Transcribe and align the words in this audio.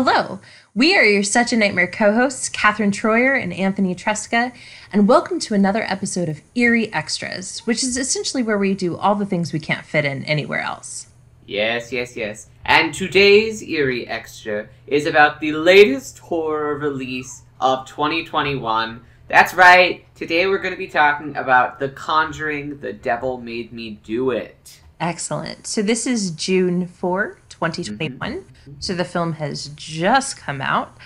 Hello, 0.00 0.38
we 0.76 0.96
are 0.96 1.02
your 1.02 1.24
Such 1.24 1.52
a 1.52 1.56
Nightmare 1.56 1.88
co 1.88 2.14
hosts, 2.14 2.48
Catherine 2.48 2.92
Troyer 2.92 3.36
and 3.36 3.52
Anthony 3.52 3.96
Tresca, 3.96 4.52
and 4.92 5.08
welcome 5.08 5.40
to 5.40 5.54
another 5.54 5.82
episode 5.82 6.28
of 6.28 6.40
Eerie 6.54 6.92
Extras, 6.92 7.66
which 7.66 7.82
is 7.82 7.96
essentially 7.96 8.44
where 8.44 8.58
we 8.58 8.74
do 8.74 8.96
all 8.96 9.16
the 9.16 9.26
things 9.26 9.52
we 9.52 9.58
can't 9.58 9.84
fit 9.84 10.04
in 10.04 10.22
anywhere 10.22 10.60
else. 10.60 11.08
Yes, 11.48 11.90
yes, 11.90 12.16
yes. 12.16 12.48
And 12.64 12.94
today's 12.94 13.60
Eerie 13.60 14.06
Extra 14.06 14.68
is 14.86 15.04
about 15.04 15.40
the 15.40 15.50
latest 15.50 16.20
horror 16.20 16.78
release 16.78 17.42
of 17.60 17.84
2021. 17.88 19.00
That's 19.26 19.52
right, 19.52 20.04
today 20.14 20.46
we're 20.46 20.58
going 20.58 20.74
to 20.74 20.78
be 20.78 20.86
talking 20.86 21.36
about 21.36 21.80
The 21.80 21.88
Conjuring 21.88 22.78
The 22.78 22.92
Devil 22.92 23.40
Made 23.40 23.72
Me 23.72 23.98
Do 24.04 24.30
It. 24.30 24.80
Excellent. 25.00 25.66
So 25.66 25.82
this 25.82 26.06
is 26.06 26.30
June 26.30 26.86
4, 26.86 27.38
2021. 27.60 28.18
Mm-hmm. 28.18 28.72
So 28.78 28.94
the 28.94 29.04
film 29.04 29.34
has 29.34 29.68
just 29.68 30.36
come 30.36 30.60
out. 30.60 30.96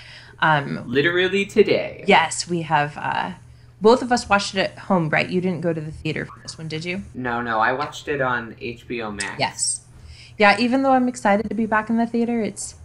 Um, 0.40 0.84
Literally 0.86 1.46
today. 1.46 2.04
Yes, 2.06 2.48
we 2.48 2.62
have. 2.62 2.96
Uh, 2.96 3.32
both 3.80 4.02
of 4.02 4.12
us 4.12 4.28
watched 4.28 4.54
it 4.54 4.58
at 4.58 4.78
home, 4.78 5.08
right? 5.08 5.28
You 5.28 5.40
didn't 5.40 5.60
go 5.60 5.72
to 5.72 5.80
the 5.80 5.90
theater 5.90 6.24
for 6.24 6.38
this 6.40 6.56
one, 6.56 6.68
did 6.68 6.84
you? 6.84 7.02
No, 7.14 7.42
no. 7.42 7.58
I 7.58 7.72
watched 7.72 8.06
it 8.06 8.20
on 8.20 8.54
HBO 8.54 9.14
Max. 9.14 9.40
Yes. 9.40 9.80
Yeah, 10.38 10.56
even 10.58 10.82
though 10.82 10.92
I'm 10.92 11.08
excited 11.08 11.48
to 11.48 11.54
be 11.54 11.66
back 11.66 11.90
in 11.90 11.96
the 11.96 12.06
theater, 12.06 12.40
it's 12.40 12.76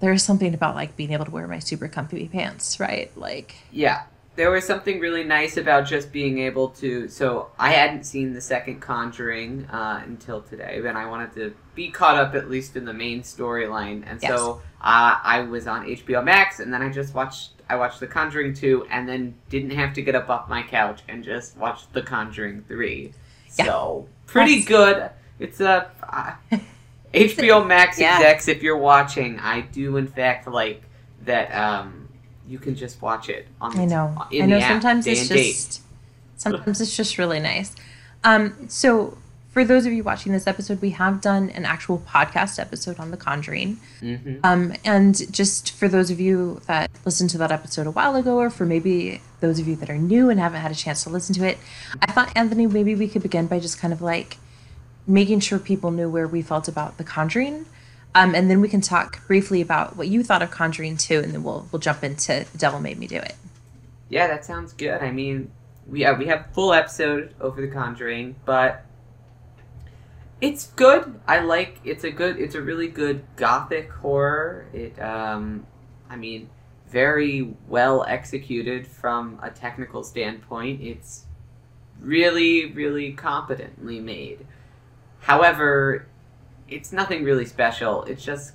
there's 0.00 0.22
something 0.22 0.54
about 0.54 0.74
like 0.74 0.96
being 0.96 1.12
able 1.12 1.24
to 1.26 1.30
wear 1.30 1.46
my 1.46 1.58
super 1.58 1.88
comfy 1.88 2.28
pants, 2.28 2.80
right? 2.80 3.10
Like 3.16 3.56
Yeah 3.70 4.02
there 4.36 4.50
was 4.50 4.66
something 4.66 5.00
really 5.00 5.24
nice 5.24 5.56
about 5.56 5.86
just 5.86 6.12
being 6.12 6.38
able 6.38 6.68
to. 6.68 7.08
So 7.08 7.50
I 7.58 7.72
hadn't 7.72 8.04
seen 8.04 8.34
the 8.34 8.40
second 8.40 8.80
Conjuring 8.80 9.64
uh, 9.66 10.02
until 10.04 10.42
today, 10.42 10.80
and 10.84 10.96
I 10.96 11.06
wanted 11.06 11.32
to 11.34 11.54
be 11.74 11.90
caught 11.90 12.16
up 12.16 12.34
at 12.34 12.48
least 12.48 12.76
in 12.76 12.84
the 12.84 12.92
main 12.92 13.22
storyline, 13.22 14.04
and 14.06 14.22
yes. 14.22 14.30
so 14.30 14.62
uh, 14.80 15.16
I 15.22 15.40
was 15.40 15.66
on 15.66 15.86
HBO 15.86 16.22
Max, 16.22 16.60
and 16.60 16.72
then 16.72 16.82
I 16.82 16.90
just 16.90 17.14
watched. 17.14 17.52
I 17.68 17.74
watched 17.74 17.98
The 17.98 18.06
Conjuring 18.06 18.54
two, 18.54 18.86
and 18.90 19.08
then 19.08 19.34
didn't 19.48 19.70
have 19.70 19.94
to 19.94 20.02
get 20.02 20.14
up 20.14 20.28
off 20.28 20.48
my 20.48 20.62
couch 20.62 21.00
and 21.08 21.24
just 21.24 21.56
watched 21.56 21.92
The 21.92 22.02
Conjuring 22.02 22.64
three. 22.68 23.12
Yeah. 23.58 23.64
So 23.64 24.08
pretty 24.26 24.56
That's... 24.56 24.68
good. 24.68 25.10
It's 25.38 25.60
a 25.60 25.90
uh, 26.02 26.58
HBO 27.12 27.66
Max 27.66 27.98
yeah. 27.98 28.18
execs. 28.18 28.48
If 28.48 28.62
you're 28.62 28.76
watching, 28.76 29.40
I 29.40 29.62
do 29.62 29.96
in 29.96 30.06
fact 30.06 30.46
like 30.46 30.82
that. 31.24 31.52
Um, 31.54 32.05
you 32.48 32.58
can 32.58 32.74
just 32.74 33.00
watch 33.02 33.28
it 33.28 33.46
on 33.60 33.74
the, 33.74 33.82
I 33.82 33.84
know. 33.84 34.26
I 34.32 34.46
know 34.46 34.60
sometimes 34.60 35.06
it's 35.06 35.28
just 35.28 35.82
sometimes 36.36 36.80
it's 36.80 36.96
just 36.96 37.18
really 37.18 37.40
nice. 37.40 37.74
Um, 38.24 38.68
so 38.68 39.16
for 39.56 39.64
those 39.64 39.86
of 39.86 39.92
you 39.94 40.02
watching 40.02 40.32
this 40.32 40.46
episode, 40.46 40.82
we 40.82 40.90
have 40.90 41.22
done 41.22 41.48
an 41.50 41.64
actual 41.64 41.98
podcast 42.06 42.58
episode 42.58 42.98
on 42.98 43.10
The 43.10 43.16
Conjuring. 43.16 43.78
Mm-hmm. 44.02 44.40
Um, 44.44 44.74
and 44.84 45.32
just 45.32 45.72
for 45.72 45.88
those 45.88 46.10
of 46.10 46.20
you 46.20 46.60
that 46.66 46.90
listened 47.06 47.30
to 47.30 47.38
that 47.38 47.50
episode 47.50 47.86
a 47.86 47.90
while 47.90 48.16
ago, 48.16 48.36
or 48.36 48.50
for 48.50 48.66
maybe 48.66 49.22
those 49.40 49.58
of 49.58 49.66
you 49.66 49.74
that 49.76 49.88
are 49.88 49.96
new 49.96 50.28
and 50.28 50.38
haven't 50.38 50.60
had 50.60 50.72
a 50.72 50.74
chance 50.74 51.04
to 51.04 51.08
listen 51.08 51.34
to 51.36 51.46
it, 51.46 51.56
I 52.02 52.12
thought, 52.12 52.30
Anthony, 52.36 52.66
maybe 52.66 52.94
we 52.94 53.08
could 53.08 53.22
begin 53.22 53.46
by 53.46 53.58
just 53.58 53.78
kind 53.78 53.94
of 53.94 54.02
like 54.02 54.36
making 55.06 55.40
sure 55.40 55.58
people 55.58 55.90
knew 55.90 56.10
where 56.10 56.28
we 56.28 56.42
felt 56.42 56.68
about 56.68 56.98
The 56.98 57.04
Conjuring 57.04 57.64
um, 58.16 58.34
and 58.34 58.50
then 58.50 58.62
we 58.62 58.68
can 58.68 58.80
talk 58.80 59.26
briefly 59.26 59.60
about 59.60 59.96
what 59.96 60.08
you 60.08 60.24
thought 60.24 60.40
of 60.40 60.50
Conjuring 60.50 60.96
2, 60.96 61.20
and 61.20 61.34
then 61.34 61.42
we'll 61.42 61.68
we'll 61.70 61.80
jump 61.80 62.02
into 62.02 62.46
The 62.50 62.58
Devil 62.58 62.80
Made 62.80 62.98
Me 62.98 63.06
Do 63.06 63.16
It. 63.16 63.34
Yeah, 64.08 64.26
that 64.26 64.42
sounds 64.42 64.72
good. 64.72 65.02
I 65.02 65.10
mean, 65.10 65.50
we 65.86 66.00
have, 66.00 66.18
we 66.18 66.26
have 66.26 66.46
full 66.54 66.72
episode 66.72 67.34
over 67.42 67.60
The 67.60 67.68
Conjuring, 67.68 68.36
but 68.46 68.86
it's 70.40 70.68
good. 70.68 71.20
I 71.28 71.40
like 71.40 71.78
it's 71.84 72.04
a 72.04 72.10
good 72.10 72.38
it's 72.38 72.54
a 72.54 72.62
really 72.62 72.88
good 72.88 73.22
gothic 73.36 73.92
horror. 73.92 74.66
It 74.72 74.98
um 74.98 75.66
I 76.08 76.16
mean, 76.16 76.48
very 76.88 77.54
well 77.68 78.02
executed 78.08 78.86
from 78.86 79.38
a 79.42 79.50
technical 79.50 80.02
standpoint. 80.02 80.80
It's 80.80 81.26
really 82.00 82.72
really 82.72 83.12
competently 83.12 84.00
made. 84.00 84.46
However, 85.20 86.06
it's 86.68 86.92
nothing 86.92 87.24
really 87.24 87.46
special. 87.46 88.04
It's 88.04 88.24
just 88.24 88.52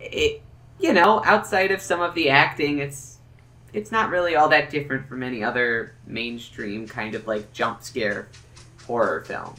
it 0.00 0.42
you 0.82 0.92
know, 0.92 1.22
outside 1.24 1.70
of 1.70 1.80
some 1.80 2.00
of 2.00 2.14
the 2.14 2.28
acting, 2.28 2.78
it's 2.78 3.18
it's 3.72 3.90
not 3.90 4.10
really 4.10 4.36
all 4.36 4.48
that 4.50 4.68
different 4.68 5.08
from 5.08 5.22
any 5.22 5.42
other 5.42 5.94
mainstream 6.06 6.86
kind 6.86 7.14
of 7.14 7.26
like 7.26 7.52
jump 7.52 7.82
scare 7.82 8.28
horror 8.86 9.22
film. 9.22 9.54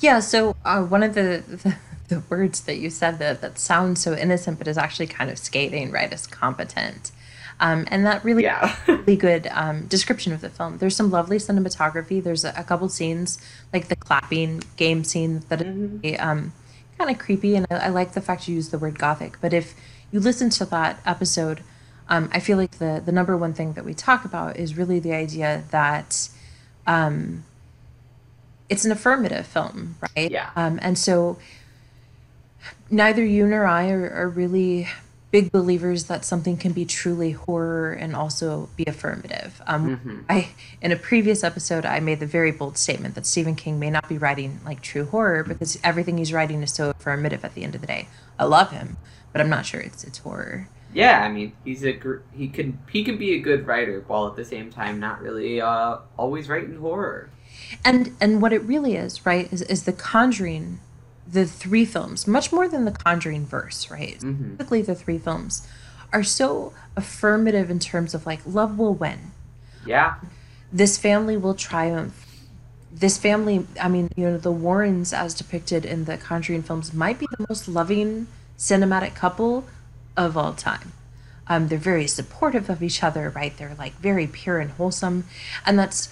Yeah, 0.00 0.20
so 0.20 0.54
uh, 0.64 0.82
one 0.82 1.02
of 1.02 1.14
the, 1.14 1.42
the, 1.46 1.76
the 2.08 2.22
words 2.28 2.60
that 2.62 2.76
you 2.76 2.90
said 2.90 3.18
that 3.20 3.40
that 3.40 3.58
sounds 3.58 4.02
so 4.02 4.14
innocent 4.14 4.58
but 4.58 4.68
is 4.68 4.76
actually 4.76 5.06
kind 5.06 5.30
of 5.30 5.38
scathing, 5.38 5.90
right? 5.90 6.12
Is 6.12 6.26
competent. 6.26 7.12
Um, 7.58 7.86
and 7.90 8.04
that 8.04 8.22
really 8.22 8.42
yeah. 8.42 8.76
really 8.86 9.16
good 9.16 9.48
um, 9.52 9.86
description 9.86 10.34
of 10.34 10.42
the 10.42 10.50
film. 10.50 10.76
There's 10.76 10.94
some 10.94 11.10
lovely 11.10 11.38
cinematography. 11.38 12.22
There's 12.22 12.44
a, 12.44 12.52
a 12.54 12.64
couple 12.64 12.90
scenes 12.90 13.38
like 13.72 13.88
the 13.88 13.96
clapping 13.96 14.62
game 14.76 15.04
scene 15.04 15.42
that 15.48 15.60
mm-hmm. 15.60 15.98
is, 16.02 16.20
um, 16.20 16.52
kind 16.98 17.10
of 17.10 17.18
creepy, 17.18 17.56
and 17.56 17.66
I, 17.70 17.74
I, 17.76 17.88
like 17.88 18.12
the 18.12 18.20
fact 18.20 18.48
you 18.48 18.54
use 18.54 18.70
the 18.70 18.78
word 18.78 18.98
gothic. 18.98 19.38
But 19.40 19.52
if 19.52 19.74
you 20.10 20.20
listen 20.20 20.50
to 20.50 20.64
that 20.66 21.00
episode, 21.04 21.62
um, 22.08 22.30
I 22.32 22.40
feel 22.40 22.56
like 22.56 22.78
the 22.78 23.02
the 23.04 23.12
number 23.12 23.36
one 23.36 23.52
thing 23.52 23.74
that 23.74 23.84
we 23.84 23.94
talk 23.94 24.24
about 24.24 24.56
is 24.56 24.76
really 24.76 24.98
the 24.98 25.12
idea 25.12 25.64
that 25.70 26.28
um, 26.86 27.44
it's 28.68 28.84
an 28.84 28.92
affirmative 28.92 29.46
film, 29.46 29.96
right? 30.16 30.30
Yeah. 30.30 30.50
Um, 30.56 30.78
and 30.82 30.98
so 30.98 31.38
neither 32.90 33.24
you 33.24 33.46
nor 33.46 33.66
I 33.66 33.90
are, 33.90 34.10
are 34.10 34.28
really 34.28 34.88
big 35.36 35.52
believers 35.52 36.04
that 36.04 36.24
something 36.24 36.56
can 36.56 36.72
be 36.72 36.86
truly 36.86 37.32
horror 37.32 37.92
and 37.92 38.16
also 38.16 38.70
be 38.74 38.84
affirmative. 38.86 39.60
Um, 39.66 39.98
mm-hmm. 39.98 40.20
I 40.30 40.48
in 40.80 40.92
a 40.92 40.96
previous 40.96 41.44
episode 41.44 41.84
I 41.84 42.00
made 42.00 42.20
the 42.20 42.26
very 42.26 42.52
bold 42.52 42.78
statement 42.78 43.14
that 43.16 43.26
Stephen 43.26 43.54
King 43.54 43.78
may 43.78 43.90
not 43.90 44.08
be 44.08 44.16
writing 44.16 44.60
like 44.64 44.80
true 44.80 45.04
horror 45.04 45.44
because 45.44 45.78
everything 45.84 46.16
he's 46.16 46.32
writing 46.32 46.62
is 46.62 46.72
so 46.72 46.88
affirmative. 46.88 47.44
At 47.44 47.52
the 47.52 47.64
end 47.64 47.74
of 47.74 47.82
the 47.82 47.86
day, 47.86 48.08
I 48.38 48.44
love 48.44 48.70
him, 48.70 48.96
but 49.30 49.42
I'm 49.42 49.50
not 49.50 49.66
sure 49.66 49.78
it's 49.78 50.04
it's 50.04 50.20
horror. 50.20 50.70
Yeah, 50.94 51.20
I 51.22 51.28
mean 51.30 51.52
he's 51.66 51.84
a 51.84 51.92
gr- 51.92 52.24
he 52.32 52.48
can 52.48 52.78
he 52.90 53.04
can 53.04 53.18
be 53.18 53.34
a 53.34 53.38
good 53.38 53.66
writer 53.66 54.02
while 54.06 54.26
at 54.28 54.36
the 54.36 54.44
same 54.44 54.70
time 54.70 54.98
not 54.98 55.20
really 55.20 55.60
uh, 55.60 55.98
always 56.16 56.48
writing 56.48 56.78
horror. 56.78 57.28
And 57.84 58.16
and 58.22 58.40
what 58.40 58.54
it 58.54 58.62
really 58.62 58.96
is, 58.96 59.26
right, 59.26 59.52
is, 59.52 59.60
is 59.60 59.82
the 59.82 59.92
Conjuring 59.92 60.80
the 61.30 61.46
three 61.46 61.84
films, 61.84 62.26
much 62.26 62.52
more 62.52 62.68
than 62.68 62.84
the 62.84 62.92
Conjuring 62.92 63.46
verse, 63.46 63.90
right? 63.90 64.18
Mm-hmm. 64.20 64.56
The 64.56 64.94
three 64.94 65.18
films 65.18 65.66
are 66.12 66.22
so 66.22 66.72
affirmative 66.96 67.70
in 67.70 67.78
terms 67.78 68.14
of 68.14 68.26
like 68.26 68.40
love 68.46 68.78
will 68.78 68.94
win. 68.94 69.32
Yeah. 69.84 70.16
This 70.72 70.98
family 70.98 71.36
will 71.36 71.54
triumph. 71.54 72.22
This 72.92 73.18
family, 73.18 73.66
I 73.80 73.88
mean, 73.88 74.10
you 74.16 74.24
know, 74.30 74.38
the 74.38 74.52
Warrens, 74.52 75.12
as 75.12 75.34
depicted 75.34 75.84
in 75.84 76.04
the 76.04 76.16
Conjuring 76.16 76.62
films, 76.62 76.94
might 76.94 77.18
be 77.18 77.26
the 77.36 77.44
most 77.48 77.68
loving 77.68 78.28
cinematic 78.56 79.14
couple 79.14 79.66
of 80.16 80.36
all 80.36 80.54
time. 80.54 80.92
Um, 81.48 81.68
they're 81.68 81.78
very 81.78 82.06
supportive 82.06 82.70
of 82.70 82.82
each 82.82 83.02
other, 83.02 83.30
right? 83.30 83.56
They're 83.56 83.76
like 83.78 83.94
very 83.94 84.26
pure 84.26 84.58
and 84.58 84.70
wholesome. 84.70 85.24
And 85.64 85.78
that's, 85.78 86.08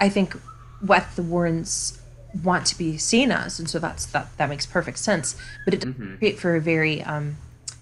I 0.00 0.08
think, 0.08 0.34
what 0.80 1.06
the 1.16 1.22
Warrens 1.22 2.00
want 2.42 2.66
to 2.66 2.78
be 2.78 2.98
seen 2.98 3.30
as, 3.30 3.58
and 3.58 3.68
so 3.68 3.78
that's 3.78 4.06
that 4.06 4.36
that 4.36 4.48
makes 4.48 4.66
perfect 4.66 4.98
sense. 4.98 5.36
But 5.64 5.74
it 5.74 5.80
mm-hmm. 5.80 6.16
create 6.16 6.38
for 6.38 6.56
a 6.56 6.60
very 6.60 7.02
um, 7.02 7.36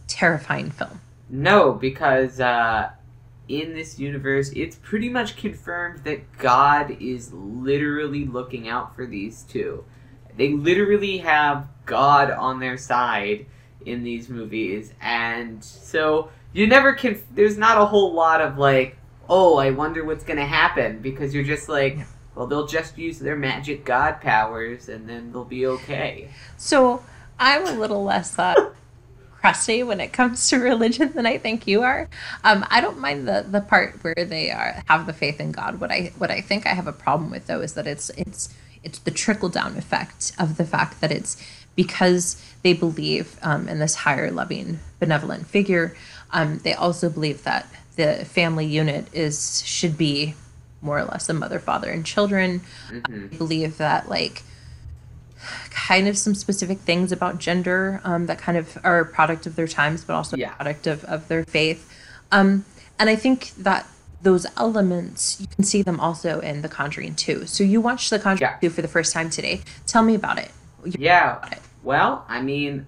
terrifying 0.07 0.71
film. 0.71 1.01
No, 1.29 1.73
because 1.73 2.41
uh, 2.41 2.91
in 3.49 3.75
this 3.75 3.99
universe, 3.99 4.51
it's 4.51 4.77
pretty 4.77 5.09
much 5.09 5.37
confirmed 5.37 6.05
that 6.05 6.39
God 6.39 6.97
is 7.01 7.33
literally 7.33 8.25
looking 8.25 8.69
out 8.69 8.95
for 8.95 9.07
these 9.07 9.43
two. 9.43 9.84
They 10.37 10.53
literally 10.53 11.19
have 11.19 11.69
God 11.84 12.31
on 12.31 12.60
their 12.60 12.77
side 12.77 13.47
in 13.84 14.03
these 14.03 14.28
movies, 14.28 14.92
and 15.01 15.65
so 15.65 16.31
you 16.53 16.66
never 16.66 16.92
can. 16.92 17.22
There's 17.34 17.57
not 17.57 17.78
a 17.78 17.84
whole 17.84 18.13
lot 18.13 18.41
of 18.41 18.59
like, 18.59 18.97
oh, 19.28 19.57
I 19.57 19.71
wonder 19.71 20.04
what's 20.04 20.25
gonna 20.25 20.47
happen 20.47 21.01
because 21.01 21.34
you're 21.34 21.45
just 21.45 21.69
like. 21.69 21.99
Well, 22.36 22.47
they'll 22.47 22.66
just 22.66 22.98
use 22.98 23.18
their 23.18 23.34
magic 23.34 23.84
god 23.84 24.21
powers 24.21 24.88
and 24.88 25.09
then 25.09 25.33
they'll 25.33 25.44
be 25.44 25.66
okay. 25.66 26.28
So 26.59 27.03
I'm 27.41 27.66
a 27.66 27.72
little 27.72 28.04
less 28.04 28.38
uh, 28.38 28.72
crusty 29.41 29.83
when 29.83 30.00
it 30.00 30.12
comes 30.12 30.48
to 30.50 30.59
religion 30.60 31.12
than 31.15 31.24
I 31.24 31.38
think 31.38 31.66
you 31.66 31.83
are. 31.83 32.09
Um, 32.44 32.65
I 32.68 32.83
don't 32.83 32.98
mind 32.98 33.27
the 33.27 33.47
the 33.48 33.62
part 33.62 34.04
where 34.04 34.15
they 34.15 34.50
are 34.50 34.83
have 34.86 35.06
the 35.06 35.15
faith 35.15 35.41
in 35.41 35.53
God. 35.53 35.80
What 35.80 35.91
I 35.91 36.12
what 36.18 36.30
I 36.30 36.42
think 36.42 36.66
I 36.66 36.74
have 36.74 36.86
a 36.86 36.92
problem 36.92 37.30
with 37.30 37.47
though 37.47 37.62
is 37.62 37.72
that 37.72 37.86
it's 37.86 38.10
it's 38.10 38.54
it's 38.84 38.98
the 38.98 39.10
trickle 39.10 39.48
down 39.48 39.77
effect 39.77 40.32
of 40.39 40.59
the 40.59 40.65
fact 40.65 41.00
that 41.00 41.10
it's 41.10 41.42
because 41.74 42.42
they 42.62 42.72
believe 42.72 43.39
um, 43.42 43.68
in 43.68 43.78
this 43.78 43.94
higher 43.94 44.30
loving 44.30 44.78
benevolent 44.98 45.47
figure. 45.47 45.97
Um, 46.32 46.59
they 46.59 46.74
also 46.74 47.09
believe 47.09 47.44
that 47.44 47.66
the 47.97 48.27
family 48.27 48.66
unit 48.66 49.06
is 49.15 49.65
should 49.66 49.97
be 49.97 50.34
more 50.86 50.98
or 50.98 51.04
less 51.04 51.28
a 51.28 51.34
mother, 51.34 51.59
father, 51.59 51.91
and 51.91 52.06
children. 52.06 52.62
Mm-hmm. 52.91 53.34
I 53.34 53.36
believe 53.36 53.77
that 53.77 54.09
like 54.09 54.42
kind 55.71 56.09
of 56.09 56.16
some 56.16 56.34
specific 56.34 56.78
things 56.78 57.12
about 57.12 57.38
gender 57.38 58.00
um, 58.04 58.27
that 58.27 58.38
kind 58.38 58.56
of 58.56 58.78
are 58.83 59.00
a 59.00 59.06
product 59.06 59.47
of 59.47 59.56
their 59.56 59.68
times, 59.68 60.04
but 60.04 60.15
also 60.15 60.36
yeah. 60.36 60.53
a 60.53 60.56
product 60.56 60.86
of, 60.86 61.04
of 61.04 61.28
their 61.28 61.44
faith. 61.44 61.92
Um, 62.33 62.65
and 62.98 63.10
I 63.10 63.16
think 63.16 63.50
that 63.56 63.86
those 64.22 64.47
elements, 64.56 65.41
you 65.41 65.47
can 65.47 65.65
see 65.65 65.83
them 65.83 66.00
also 66.00 66.41
in 66.41 66.62
The 66.62 66.68
Conjuring 66.68 67.15
2. 67.15 67.47
So 67.47 67.62
you 67.62 67.80
watched 67.80 68.10
The 68.10 68.18
Conjuring 68.18 68.53
yeah. 68.62 68.68
2 68.68 68.71
for 68.71 68.82
the 68.82 68.89
first 68.89 69.12
time 69.12 69.30
today. 69.30 69.60
Tell 69.86 70.03
me 70.03 70.15
about 70.15 70.39
it. 70.39 70.50
Yeah. 70.84 71.36
About 71.36 71.53
it. 71.53 71.60
Well, 71.82 72.24
I 72.28 72.41
mean, 72.42 72.86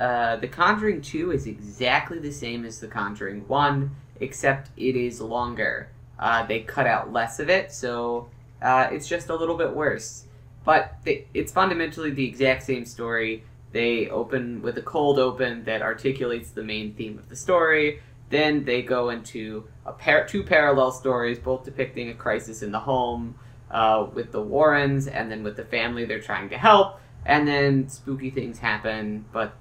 uh, 0.00 0.36
The 0.36 0.48
Conjuring 0.48 1.02
2 1.02 1.32
is 1.32 1.46
exactly 1.46 2.18
the 2.18 2.32
same 2.32 2.64
as 2.64 2.80
The 2.80 2.88
Conjuring 2.88 3.46
1, 3.46 3.94
except 4.20 4.70
it 4.76 4.96
is 4.96 5.20
longer. 5.20 5.90
Uh, 6.18 6.44
they 6.46 6.60
cut 6.60 6.86
out 6.86 7.12
less 7.12 7.38
of 7.38 7.48
it, 7.48 7.72
so 7.72 8.28
uh, 8.60 8.88
it's 8.90 9.08
just 9.08 9.28
a 9.28 9.36
little 9.36 9.56
bit 9.56 9.74
worse. 9.74 10.26
But 10.64 10.96
they, 11.04 11.26
it's 11.32 11.52
fundamentally 11.52 12.10
the 12.10 12.26
exact 12.26 12.64
same 12.64 12.84
story. 12.84 13.44
They 13.72 14.08
open 14.08 14.62
with 14.62 14.76
a 14.78 14.82
cold 14.82 15.18
open 15.18 15.64
that 15.64 15.82
articulates 15.82 16.50
the 16.50 16.64
main 16.64 16.94
theme 16.94 17.18
of 17.18 17.28
the 17.28 17.36
story. 17.36 18.00
Then 18.30 18.64
they 18.64 18.82
go 18.82 19.10
into 19.10 19.68
a 19.86 19.92
pair, 19.92 20.26
two 20.26 20.42
parallel 20.42 20.92
stories, 20.92 21.38
both 21.38 21.64
depicting 21.64 22.10
a 22.10 22.14
crisis 22.14 22.62
in 22.62 22.72
the 22.72 22.80
home 22.80 23.36
uh, 23.70 24.06
with 24.12 24.32
the 24.32 24.42
Warrens, 24.42 25.06
and 25.06 25.30
then 25.30 25.42
with 25.42 25.56
the 25.56 25.64
family 25.64 26.04
they're 26.04 26.20
trying 26.20 26.48
to 26.50 26.58
help. 26.58 27.00
And 27.24 27.46
then 27.46 27.88
spooky 27.88 28.30
things 28.30 28.58
happen, 28.58 29.24
but 29.32 29.54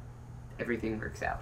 everything 0.60 1.00
works 1.00 1.22
out. 1.22 1.42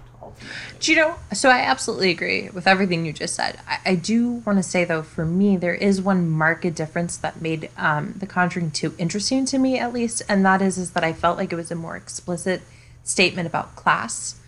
Do 0.80 0.92
you 0.92 0.98
know? 0.98 1.16
So 1.32 1.48
I 1.50 1.60
absolutely 1.60 2.10
agree 2.10 2.50
with 2.50 2.66
everything 2.66 3.04
you 3.04 3.12
just 3.12 3.34
said. 3.34 3.58
I, 3.66 3.78
I 3.86 3.94
do 3.94 4.42
want 4.46 4.58
to 4.58 4.62
say 4.62 4.84
though, 4.84 5.02
for 5.02 5.24
me, 5.24 5.56
there 5.56 5.74
is 5.74 6.00
one 6.00 6.28
marked 6.28 6.74
difference 6.74 7.16
that 7.18 7.40
made 7.40 7.70
um, 7.76 8.14
The 8.16 8.26
Conjuring 8.26 8.70
Two 8.70 8.94
interesting 8.98 9.44
to 9.46 9.58
me, 9.58 9.78
at 9.78 9.92
least, 9.92 10.22
and 10.28 10.44
that 10.44 10.62
is 10.62 10.78
is 10.78 10.92
that 10.92 11.04
I 11.04 11.12
felt 11.12 11.38
like 11.38 11.52
it 11.52 11.56
was 11.56 11.70
a 11.70 11.76
more 11.76 11.96
explicit 11.96 12.62
statement 13.04 13.46
about 13.46 13.76
class, 13.76 14.40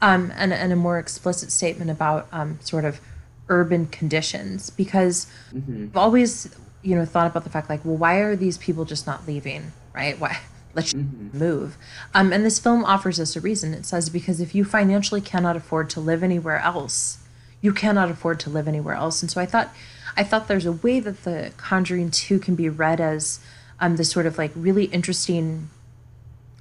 um, 0.00 0.32
and 0.36 0.52
and 0.52 0.72
a 0.72 0.76
more 0.76 0.98
explicit 0.98 1.50
statement 1.52 1.90
about 1.90 2.28
um, 2.32 2.58
sort 2.62 2.84
of 2.84 3.00
urban 3.48 3.86
conditions 3.86 4.70
because 4.70 5.26
mm-hmm. 5.52 5.84
I've 5.84 5.96
always 5.96 6.54
you 6.82 6.96
know 6.96 7.04
thought 7.04 7.26
about 7.26 7.44
the 7.44 7.50
fact 7.50 7.68
like 7.68 7.84
well 7.84 7.96
why 7.96 8.18
are 8.18 8.36
these 8.36 8.58
people 8.58 8.84
just 8.84 9.06
not 9.06 9.26
leaving 9.26 9.72
right 9.94 10.18
why 10.18 10.38
let's 10.76 10.92
mm-hmm. 10.92 11.36
move. 11.36 11.76
Um, 12.14 12.32
and 12.32 12.44
this 12.44 12.60
film 12.60 12.84
offers 12.84 13.18
us 13.18 13.34
a 13.34 13.40
reason. 13.40 13.74
It 13.74 13.86
says, 13.86 14.10
because 14.10 14.40
if 14.40 14.54
you 14.54 14.64
financially 14.64 15.20
cannot 15.20 15.56
afford 15.56 15.90
to 15.90 16.00
live 16.00 16.22
anywhere 16.22 16.58
else, 16.58 17.18
you 17.60 17.72
cannot 17.72 18.10
afford 18.10 18.38
to 18.40 18.50
live 18.50 18.68
anywhere 18.68 18.94
else. 18.94 19.22
And 19.22 19.30
so 19.30 19.40
I 19.40 19.46
thought, 19.46 19.74
I 20.16 20.22
thought 20.22 20.46
there's 20.46 20.66
a 20.66 20.72
way 20.72 21.00
that 21.00 21.24
the 21.24 21.52
Conjuring 21.56 22.10
2 22.10 22.38
can 22.38 22.54
be 22.54 22.68
read 22.68 23.00
as 23.00 23.40
um, 23.80 23.96
this 23.96 24.10
sort 24.10 24.26
of 24.26 24.38
like 24.38 24.52
really 24.54 24.84
interesting, 24.84 25.70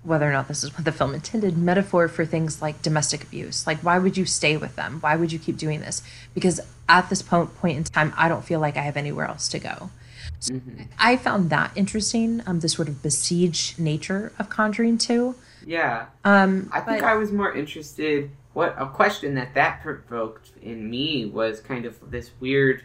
whether 0.05 0.29
or 0.29 0.31
not 0.31 0.47
this 0.47 0.63
is 0.63 0.73
what 0.73 0.85
the 0.85 0.91
film 0.91 1.13
intended, 1.13 1.57
metaphor 1.57 2.07
for 2.07 2.25
things 2.25 2.61
like 2.61 2.81
domestic 2.81 3.23
abuse. 3.23 3.65
Like, 3.65 3.79
why 3.79 3.97
would 3.97 4.17
you 4.17 4.25
stay 4.25 4.55
with 4.55 4.75
them? 4.75 4.99
Why 5.01 5.15
would 5.15 5.31
you 5.31 5.39
keep 5.39 5.57
doing 5.57 5.81
this? 5.81 6.01
Because 6.33 6.61
at 6.87 7.09
this 7.09 7.21
point, 7.21 7.55
point 7.57 7.77
in 7.77 7.83
time, 7.83 8.13
I 8.15 8.29
don't 8.29 8.45
feel 8.45 8.59
like 8.59 8.77
I 8.77 8.81
have 8.81 8.97
anywhere 8.97 9.25
else 9.25 9.47
to 9.49 9.59
go. 9.59 9.89
Mm-hmm. 10.41 10.83
I 10.99 11.17
found 11.17 11.49
that 11.49 11.71
interesting, 11.75 12.41
um, 12.45 12.59
the 12.59 12.69
sort 12.69 12.87
of 12.87 13.01
besieged 13.01 13.79
nature 13.79 14.31
of 14.37 14.49
Conjuring 14.49 14.97
2. 14.97 15.35
Yeah. 15.65 16.05
Um, 16.23 16.69
I 16.71 16.81
think 16.81 17.01
but, 17.01 17.07
I 17.07 17.15
was 17.15 17.31
more 17.31 17.53
interested. 17.53 18.29
What 18.53 18.75
a 18.77 18.87
question 18.87 19.35
that 19.35 19.53
that 19.55 19.81
provoked 19.81 20.51
in 20.61 20.89
me 20.89 21.25
was 21.25 21.59
kind 21.59 21.85
of 21.85 22.11
this 22.11 22.31
weird 22.39 22.83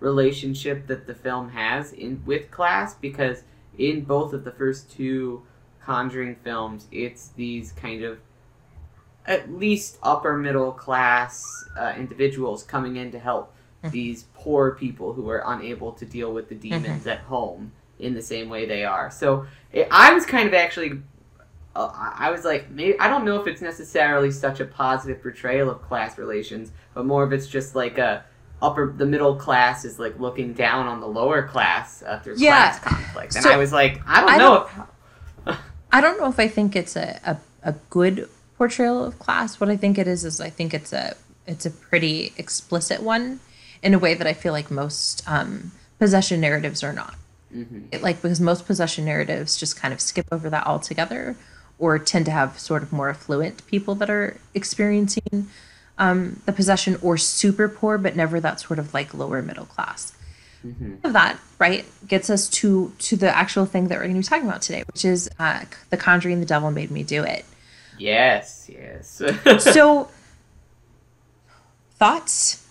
relationship 0.00 0.86
that 0.86 1.06
the 1.06 1.14
film 1.14 1.50
has 1.50 1.92
in 1.92 2.22
with 2.26 2.50
class 2.50 2.94
because 2.94 3.42
in 3.78 4.02
both 4.02 4.32
of 4.32 4.44
the 4.44 4.52
first 4.52 4.90
two 4.90 5.42
Conjuring 5.84 6.36
films, 6.36 6.86
it's 6.90 7.28
these 7.28 7.72
kind 7.72 8.02
of 8.04 8.18
at 9.26 9.52
least 9.52 9.98
upper 10.02 10.36
middle 10.36 10.72
class 10.72 11.44
uh, 11.78 11.92
individuals 11.96 12.62
coming 12.62 12.96
in 12.96 13.10
to 13.12 13.18
help 13.18 13.50
Mm-hmm. 13.84 13.92
these 13.92 14.24
poor 14.32 14.70
people 14.70 15.12
who 15.12 15.28
are 15.28 15.42
unable 15.44 15.92
to 15.92 16.06
deal 16.06 16.32
with 16.32 16.48
the 16.48 16.54
demons 16.54 17.00
mm-hmm. 17.00 17.08
at 17.10 17.18
home 17.18 17.70
in 17.98 18.14
the 18.14 18.22
same 18.22 18.48
way 18.48 18.64
they 18.64 18.82
are. 18.82 19.10
So 19.10 19.44
it, 19.72 19.88
I 19.90 20.14
was 20.14 20.24
kind 20.24 20.48
of 20.48 20.54
actually, 20.54 21.02
uh, 21.76 21.90
I 21.92 22.30
was 22.30 22.46
like, 22.46 22.70
maybe 22.70 22.98
I 22.98 23.08
don't 23.08 23.26
know 23.26 23.38
if 23.38 23.46
it's 23.46 23.60
necessarily 23.60 24.30
such 24.30 24.60
a 24.60 24.64
positive 24.64 25.20
portrayal 25.20 25.68
of 25.68 25.82
class 25.82 26.16
relations, 26.16 26.72
but 26.94 27.04
more 27.04 27.24
of 27.24 27.34
it's 27.34 27.46
just 27.46 27.74
like 27.74 27.98
a 27.98 28.24
upper 28.62 28.90
the 28.90 29.04
middle 29.04 29.36
class 29.36 29.84
is 29.84 29.98
like 29.98 30.18
looking 30.18 30.54
down 30.54 30.86
on 30.86 31.00
the 31.00 31.06
lower 31.06 31.46
class 31.46 32.02
uh, 32.06 32.18
through 32.20 32.36
yeah. 32.38 32.78
class 32.78 32.80
conflict. 32.80 33.34
And 33.34 33.44
so 33.44 33.50
I 33.50 33.58
was 33.58 33.70
like, 33.70 34.00
I 34.06 34.22
don't 34.22 34.30
I 34.30 34.36
know. 34.38 34.54
Don't, 34.60 34.66
if, 34.66 34.93
I 35.94 36.00
don't 36.00 36.18
know 36.18 36.26
if 36.26 36.40
I 36.40 36.48
think 36.48 36.74
it's 36.74 36.96
a, 36.96 37.20
a, 37.24 37.36
a 37.62 37.72
good 37.88 38.28
portrayal 38.58 39.04
of 39.04 39.20
class. 39.20 39.60
What 39.60 39.70
I 39.70 39.76
think 39.76 39.96
it 39.96 40.08
is 40.08 40.24
is 40.24 40.40
I 40.40 40.50
think 40.50 40.74
it's 40.74 40.92
a 40.92 41.16
it's 41.46 41.64
a 41.66 41.70
pretty 41.70 42.32
explicit 42.36 43.00
one 43.00 43.38
in 43.80 43.94
a 43.94 43.98
way 44.00 44.14
that 44.14 44.26
I 44.26 44.32
feel 44.32 44.52
like 44.52 44.72
most 44.72 45.22
um, 45.28 45.70
possession 46.00 46.40
narratives 46.40 46.82
are 46.82 46.92
not. 46.92 47.14
Mm-hmm. 47.54 47.82
It, 47.92 48.02
like 48.02 48.20
because 48.20 48.40
most 48.40 48.66
possession 48.66 49.04
narratives 49.04 49.56
just 49.56 49.76
kind 49.76 49.94
of 49.94 50.00
skip 50.00 50.26
over 50.32 50.50
that 50.50 50.66
altogether, 50.66 51.36
or 51.78 52.00
tend 52.00 52.24
to 52.24 52.32
have 52.32 52.58
sort 52.58 52.82
of 52.82 52.92
more 52.92 53.10
affluent 53.10 53.64
people 53.68 53.94
that 53.94 54.10
are 54.10 54.36
experiencing 54.52 55.48
um, 55.96 56.42
the 56.44 56.52
possession, 56.52 56.98
or 57.02 57.16
super 57.16 57.68
poor, 57.68 57.98
but 57.98 58.16
never 58.16 58.40
that 58.40 58.58
sort 58.58 58.80
of 58.80 58.92
like 58.94 59.14
lower 59.14 59.42
middle 59.42 59.66
class. 59.66 60.12
Mm-hmm. 60.64 61.12
That 61.12 61.38
right 61.58 61.84
gets 62.06 62.30
us 62.30 62.48
to 62.48 62.92
to 62.98 63.16
the 63.16 63.36
actual 63.36 63.66
thing 63.66 63.88
that 63.88 63.96
we're 63.96 64.04
going 64.04 64.14
to 64.14 64.20
be 64.20 64.26
talking 64.26 64.48
about 64.48 64.62
today, 64.62 64.82
which 64.86 65.04
is 65.04 65.28
uh, 65.38 65.64
the 65.90 65.96
Conjuring. 65.96 66.40
The 66.40 66.46
Devil 66.46 66.70
Made 66.70 66.90
Me 66.90 67.02
Do 67.02 67.22
It. 67.22 67.44
Yes, 67.98 68.68
yes. 68.72 69.22
so, 69.58 70.08
thoughts 71.96 72.64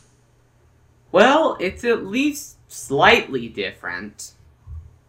well, 1.14 1.58
it's 1.60 1.86
at 1.86 2.08
least 2.08 2.58
slightly 2.68 3.48
different 3.48 4.34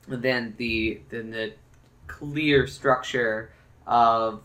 than 0.06 0.54
the 0.58 1.00
than 1.08 1.30
the 1.30 1.54
clear 2.06 2.66
structure 2.66 3.50
of 3.86 4.42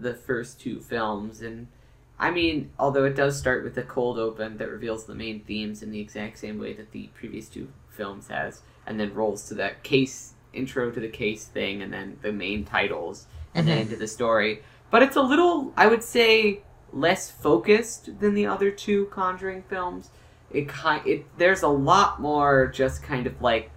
the 0.00 0.14
first 0.14 0.58
two 0.58 0.80
films 0.80 1.42
and 1.42 1.68
I 2.18 2.30
mean, 2.30 2.70
although 2.78 3.04
it 3.04 3.14
does 3.14 3.38
start 3.38 3.62
with 3.62 3.76
a 3.76 3.82
cold 3.82 4.18
open 4.18 4.56
that 4.58 4.70
reveals 4.70 5.04
the 5.04 5.14
main 5.14 5.40
themes 5.40 5.82
in 5.82 5.90
the 5.90 6.00
exact 6.00 6.38
same 6.38 6.58
way 6.58 6.72
that 6.74 6.92
the 6.92 7.08
previous 7.14 7.48
two 7.48 7.68
films 7.90 8.28
has, 8.28 8.62
and 8.86 8.98
then 8.98 9.14
rolls 9.14 9.48
to 9.48 9.54
that 9.54 9.82
case 9.82 10.32
intro 10.52 10.90
to 10.90 11.00
the 11.00 11.08
case 11.08 11.44
thing, 11.44 11.82
and 11.82 11.92
then 11.92 12.18
the 12.22 12.32
main 12.32 12.64
titles, 12.64 13.26
and 13.54 13.66
mm-hmm. 13.66 13.76
then 13.76 13.82
into 13.84 13.96
the 13.96 14.08
story. 14.08 14.62
But 14.90 15.02
it's 15.02 15.16
a 15.16 15.22
little, 15.22 15.72
I 15.76 15.88
would 15.88 16.02
say, 16.02 16.62
less 16.92 17.30
focused 17.30 18.20
than 18.20 18.34
the 18.34 18.46
other 18.46 18.70
two 18.70 19.06
Conjuring 19.06 19.62
films 19.64 20.10
it 20.50 20.68
kind 20.68 21.06
it 21.06 21.24
there's 21.38 21.62
a 21.62 21.68
lot 21.68 22.20
more 22.20 22.68
just 22.68 23.02
kind 23.02 23.26
of 23.26 23.40
like 23.42 23.70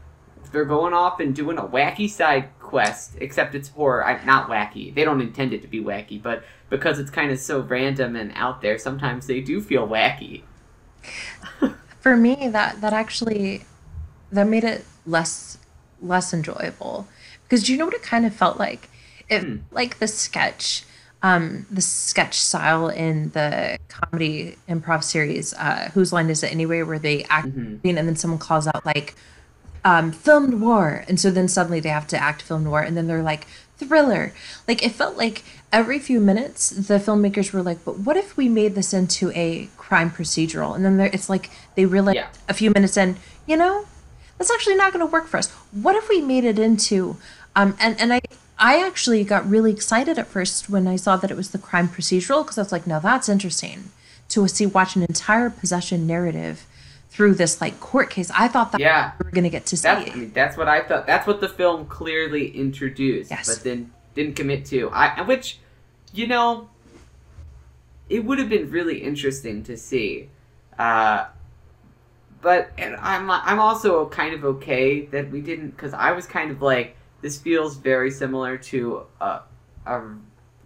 they're 0.52 0.66
going 0.66 0.94
off 0.94 1.20
and 1.20 1.36
doing 1.36 1.58
a 1.58 1.64
wacky 1.64 2.10
side 2.10 2.50
quest, 2.70 3.16
except 3.20 3.56
it's 3.56 3.70
horror. 3.70 4.06
I'm 4.06 4.26
not 4.26 4.50
wacky. 4.50 4.94
They 4.94 5.04
don't 5.04 5.22
intend 5.22 5.54
it 5.54 5.62
to 5.64 5.68
be 5.68 5.82
wacky, 5.82 6.22
but 6.22 6.44
because 6.70 7.00
it's 7.00 7.10
kind 7.10 7.32
of 7.32 7.40
so 7.40 7.62
random 7.62 8.16
and 8.16 8.32
out 8.36 8.62
there, 8.62 8.78
sometimes 8.78 9.28
they 9.28 9.42
do 9.42 9.62
feel 9.62 9.88
wacky. 9.88 10.44
For 12.00 12.16
me, 12.16 12.48
that 12.50 12.82
that 12.82 12.94
actually 12.94 13.66
that 14.32 14.48
made 14.48 14.64
it 14.64 14.86
less 15.06 15.58
less 16.02 16.34
enjoyable 16.34 17.08
because 17.44 17.66
do 17.66 17.74
you 17.74 17.78
know 17.78 17.86
what 17.86 17.94
it 17.94 18.04
kind 18.04 18.26
of 18.26 18.34
felt 18.34 18.58
like? 18.58 18.90
It 19.28 19.44
hmm. 19.44 19.58
like 19.72 20.00
the 20.00 20.08
sketch 20.08 20.84
um, 21.22 21.66
the 21.70 21.82
sketch 21.82 22.40
style 22.40 22.88
in 22.88 23.32
the 23.32 23.78
comedy 23.90 24.56
improv 24.70 25.04
series, 25.04 25.54
uh, 25.56 25.90
Whose 25.94 26.14
Line 26.14 26.30
Is 26.30 26.44
It 26.44 26.52
Anyway, 26.52 26.82
where 26.84 27.00
they 27.00 27.26
act 27.26 27.50
mm-hmm. 27.50 27.86
and 27.86 27.98
then 27.98 28.16
someone 28.16 28.40
calls 28.40 28.68
out 28.68 28.86
like 28.86 29.16
um, 29.84 30.12
film 30.12 30.60
noir. 30.60 31.06
And 31.08 31.20
so 31.20 31.32
then 31.32 31.48
suddenly 31.48 31.80
they 31.80 31.90
have 31.90 32.08
to 32.08 32.18
act 32.18 32.42
film 32.42 32.66
noir 32.66 32.82
and 32.82 32.96
then 32.96 33.08
they're 33.08 33.24
like 33.24 33.48
thriller. 33.78 34.34
Like 34.68 34.84
it 34.84 34.92
felt 34.92 35.18
like 35.18 35.44
every 35.72 36.00
few 36.00 36.20
minutes 36.20 36.70
the 36.70 36.96
filmmakers 37.00 37.54
were 37.54 37.62
like, 37.62 37.84
but 37.86 38.00
what 38.00 38.18
if 38.18 38.38
we 38.38 38.50
made 38.50 38.76
this 38.76 38.94
into 38.94 39.32
a 39.36 39.70
crime 39.78 40.12
procedural? 40.12 40.76
And 40.76 40.86
then 40.86 41.00
it's 41.00 41.30
like 41.30 41.50
they 41.76 41.86
realized 41.86 42.16
yeah. 42.16 42.30
a 42.48 42.54
few 42.54 42.72
minutes 42.72 42.98
in, 42.98 43.18
you 43.48 43.58
know, 43.58 43.86
that's 44.38 44.52
actually 44.52 44.76
not 44.76 44.94
going 44.94 45.06
to 45.06 45.12
work 45.12 45.28
for 45.28 45.38
us. 45.38 45.50
What 45.72 45.96
if 45.96 46.10
we 46.10 46.22
made 46.22 46.46
it 46.46 46.60
into 46.60 47.18
um, 47.56 47.76
and 47.80 48.00
and 48.00 48.14
I 48.14 48.22
I 48.58 48.86
actually 48.86 49.24
got 49.24 49.50
really 49.50 49.72
excited 49.72 50.20
at 50.20 50.28
first 50.28 50.70
when 50.70 50.88
I 50.88 50.98
saw 50.98 51.16
that 51.18 51.32
it 51.32 51.38
was 51.38 51.52
the 51.52 51.58
crime 51.58 51.88
procedural 51.88 52.44
because 52.44 52.58
I 52.58 52.62
was 52.62 52.72
like, 52.72 52.86
now 52.86 53.00
that's 53.00 53.30
interesting 53.30 53.92
to 54.30 54.48
see 54.48 54.66
watch 54.66 54.96
an 54.96 55.04
entire 55.04 55.50
possession 55.50 56.06
narrative 56.06 56.66
through 57.20 57.36
this 57.36 57.60
like 57.60 57.78
court 57.82 58.10
case. 58.10 58.32
I 58.34 58.48
thought 58.48 58.72
that 58.72 58.80
yeah. 58.80 59.12
we 59.20 59.26
were 59.26 59.32
going 59.32 59.44
to 59.44 59.50
get 59.50 59.66
to 59.66 59.76
see. 59.76 59.84
That's, 59.84 60.10
I 60.10 60.16
mean, 60.16 60.32
that's 60.32 60.56
what 60.56 60.70
I 60.70 60.82
thought. 60.82 61.06
That's 61.06 61.28
what 61.28 61.42
the 61.42 61.50
film 61.50 61.86
clearly 61.86 62.48
introduced, 62.48 63.30
yes. 63.30 63.54
but 63.54 63.62
then 63.62 63.92
didn't 64.16 64.38
commit 64.38 64.64
to. 64.68 64.90
I 64.92 65.24
which, 65.24 65.60
you 66.14 66.28
know, 66.28 66.70
it 68.08 68.24
would 68.24 68.40
have 68.40 68.48
been 68.48 68.72
really 68.72 69.00
interesting 69.00 69.64
to 69.64 69.76
see. 69.76 70.30
Uh, 70.78 71.26
but 72.42 72.72
and 72.78 72.96
I'm 72.96 73.30
I'm 73.30 73.60
also 73.60 74.08
kind 74.08 74.34
of 74.34 74.46
okay 74.46 75.02
that 75.08 75.30
we 75.30 75.42
didn't 75.42 75.72
because 75.72 75.94
I 75.94 76.14
was 76.14 76.26
kind 76.26 76.52
of 76.52 76.62
like 76.62 76.96
this 77.20 77.38
feels 77.38 77.76
very 77.76 78.12
similar 78.12 78.58
to 78.58 79.04
uh, 79.20 79.42
a 79.86 80.02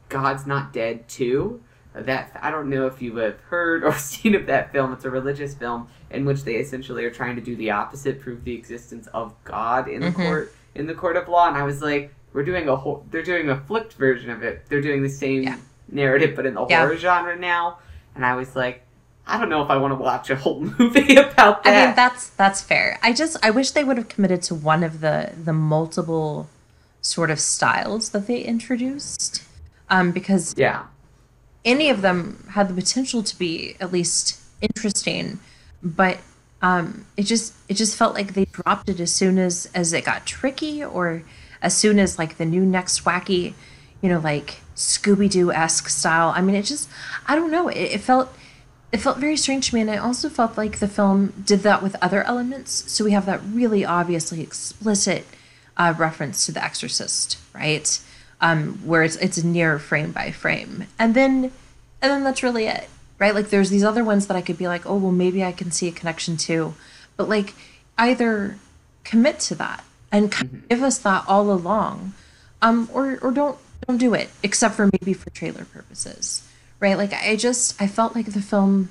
God's 0.08 0.46
Not 0.46 0.72
Dead 0.72 1.10
2. 1.10 1.60
That 1.96 2.40
I 2.42 2.50
don't 2.50 2.70
know 2.70 2.88
if 2.88 3.02
you 3.02 3.16
have 3.18 3.40
heard 3.42 3.84
or 3.84 3.94
seen 3.98 4.36
of 4.36 4.48
that 4.48 4.72
film. 4.72 4.94
It's 4.94 5.06
a 5.06 5.12
religious 5.12 5.54
film 5.54 5.88
in 6.10 6.26
which 6.26 6.44
they 6.44 6.56
essentially 6.56 7.06
are 7.06 7.12
trying 7.12 7.36
to 7.36 7.42
do 7.42 7.56
the 7.56 7.72
opposite, 7.72 8.20
prove 8.22 8.44
the 8.44 8.56
existence 8.56 9.08
of 9.08 9.34
God 9.44 9.88
in 9.88 10.02
the 10.02 10.08
mm-hmm. 10.08 10.22
court 10.22 10.56
in 10.76 10.88
the 10.88 10.94
court 10.94 11.18
of 11.18 11.28
law. 11.28 11.48
And 11.48 11.58
I 11.58 11.64
was 11.64 11.82
like, 11.82 12.14
we're 12.34 12.44
doing 12.44 12.68
a 12.68 12.76
whole. 12.76 13.06
They're 13.12 13.24
doing 13.24 13.50
a 13.50 13.60
flipped 13.60 13.94
version 13.94 14.30
of 14.30 14.44
it. 14.44 14.66
They're 14.70 14.82
doing 14.82 15.04
the 15.04 15.10
same 15.10 15.44
yeah. 15.44 15.58
narrative, 15.90 16.36
but 16.36 16.46
in 16.46 16.56
the 16.56 16.66
yeah. 16.68 16.80
horror 16.80 16.98
genre 16.98 17.38
now. 17.38 17.78
And 18.16 18.26
I 18.26 18.36
was 18.36 18.56
like, 18.56 18.84
I 19.26 19.40
don't 19.40 19.50
know 19.50 19.64
if 19.64 19.70
I 19.70 19.78
want 19.78 19.92
to 19.92 19.96
watch 19.96 20.30
a 20.30 20.36
whole 20.36 20.60
movie 20.80 21.16
about 21.16 21.64
that. 21.64 21.84
I 21.84 21.86
mean, 21.86 21.96
that's 21.96 22.30
that's 22.30 22.62
fair. 22.62 23.00
I 23.02 23.14
just 23.14 23.38
I 23.44 23.52
wish 23.52 23.72
they 23.72 23.84
would 23.84 23.98
have 23.98 24.10
committed 24.10 24.42
to 24.44 24.56
one 24.56 24.84
of 24.84 25.00
the 25.02 25.32
the 25.42 25.54
multiple 25.54 26.50
sort 27.02 27.30
of 27.30 27.40
styles 27.40 28.10
that 28.10 28.28
they 28.28 28.42
introduced, 28.42 29.44
um, 29.90 30.12
because 30.12 30.54
yeah, 30.58 30.86
any 31.66 31.90
of 31.90 32.02
them 32.02 32.46
had 32.52 32.68
the 32.68 32.74
potential 32.74 33.24
to 33.24 33.38
be 33.38 33.76
at 33.80 33.92
least 33.92 34.40
interesting, 34.62 35.40
but 35.82 36.20
um, 36.62 37.06
it 37.18 37.24
just 37.24 37.54
it 37.68 37.76
just 37.76 37.98
felt 37.98 38.14
like 38.16 38.34
they 38.34 38.46
dropped 38.46 38.90
it 38.90 39.00
as 39.00 39.12
soon 39.12 39.38
as 39.38 39.70
as 39.74 39.94
it 39.94 40.06
got 40.06 40.26
tricky, 40.26 40.84
or 40.84 41.24
as 41.62 41.76
soon 41.76 42.00
as 42.00 42.18
like 42.18 42.38
the 42.38 42.46
new 42.46 42.66
next 42.66 43.04
wacky, 43.04 43.54
you 44.02 44.10
know, 44.10 44.20
like 44.20 44.62
Scooby 44.76 45.30
Doo 45.30 45.52
esque 45.52 45.90
style. 45.90 46.30
I 46.36 46.42
mean, 46.42 46.56
it 46.56 46.64
just 46.64 46.90
I 47.28 47.36
don't 47.36 47.52
know. 47.52 47.68
It, 47.68 47.94
it 47.94 48.02
felt 48.02 48.34
it 48.94 49.02
felt 49.02 49.18
very 49.18 49.36
strange 49.36 49.70
to 49.70 49.76
me 49.76 49.82
and 49.82 49.90
i 49.90 49.98
also 49.98 50.30
felt 50.30 50.56
like 50.56 50.78
the 50.78 50.88
film 50.88 51.34
did 51.46 51.62
that 51.62 51.82
with 51.82 51.96
other 52.00 52.24
elements 52.24 52.90
so 52.92 53.04
we 53.04 53.12
have 53.12 53.26
that 53.26 53.42
really 53.44 53.84
obviously 53.84 54.40
explicit 54.40 55.26
uh, 55.76 55.94
reference 55.98 56.46
to 56.46 56.52
the 56.52 56.64
exorcist 56.64 57.40
right 57.54 58.00
um, 58.44 58.74
where 58.86 59.02
it's 59.02 59.16
it's 59.16 59.44
near 59.44 59.80
frame 59.80 60.12
by 60.12 60.30
frame 60.30 60.86
and 61.00 61.16
then 61.16 61.46
and 62.02 62.12
then 62.12 62.24
that's 62.24 62.44
really 62.44 62.68
it 62.68 62.88
right 63.18 63.34
like 63.34 63.50
there's 63.50 63.72
these 63.72 63.84
other 63.84 64.04
ones 64.04 64.28
that 64.28 64.38
i 64.38 64.42
could 64.42 64.58
be 64.58 64.68
like 64.68 64.86
oh 64.86 64.98
well 64.98 65.12
maybe 65.12 65.44
i 65.44 65.52
can 65.52 65.72
see 65.72 65.88
a 65.88 65.92
connection 65.92 66.38
to 66.38 66.76
but 67.18 67.28
like 67.28 67.56
either 67.98 68.58
commit 69.04 69.40
to 69.40 69.56
that 69.56 69.84
and 70.12 70.32
mm-hmm. 70.32 70.60
give 70.70 70.84
us 70.84 71.00
that 71.00 71.24
all 71.28 71.52
along 71.52 72.14
um, 72.62 72.88
or 72.94 73.18
or 73.22 73.32
don't 73.32 73.58
don't 73.88 73.98
do 73.98 74.14
it 74.14 74.30
except 74.44 74.76
for 74.76 74.90
maybe 74.92 75.14
for 75.14 75.32
trailer 75.32 75.66
purposes 75.66 76.48
right? 76.84 76.98
Like 76.98 77.14
I 77.14 77.38
just 77.38 77.82
I 77.82 77.88
felt 77.88 78.14
like 78.14 78.26
the 78.26 78.42
film 78.42 78.90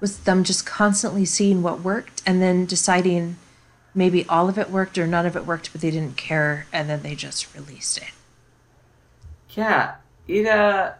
was 0.00 0.18
them 0.18 0.44
just 0.44 0.66
constantly 0.66 1.24
seeing 1.24 1.62
what 1.62 1.80
worked 1.80 2.22
and 2.26 2.42
then 2.42 2.66
deciding 2.66 3.36
maybe 3.94 4.26
all 4.28 4.50
of 4.50 4.58
it 4.58 4.68
worked 4.68 4.98
or 4.98 5.06
none 5.06 5.24
of 5.24 5.34
it 5.34 5.46
worked, 5.46 5.72
but 5.72 5.80
they 5.80 5.90
didn't 5.90 6.18
care 6.18 6.66
and 6.74 6.90
then 6.90 7.00
they 7.00 7.14
just 7.14 7.54
released 7.54 7.96
it. 7.96 8.10
Yeah, 9.56 9.96
it 10.28 10.46
uh 10.46 10.92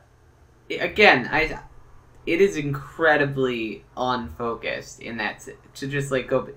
again, 0.71 1.29
I 1.31 1.61
it 2.27 2.41
is 2.41 2.57
incredibly 2.57 3.85
unfocused 3.97 5.01
in 5.01 5.19
that 5.19 5.47
to 5.75 5.87
just 5.87 6.11
like 6.11 6.29
go 6.29 6.49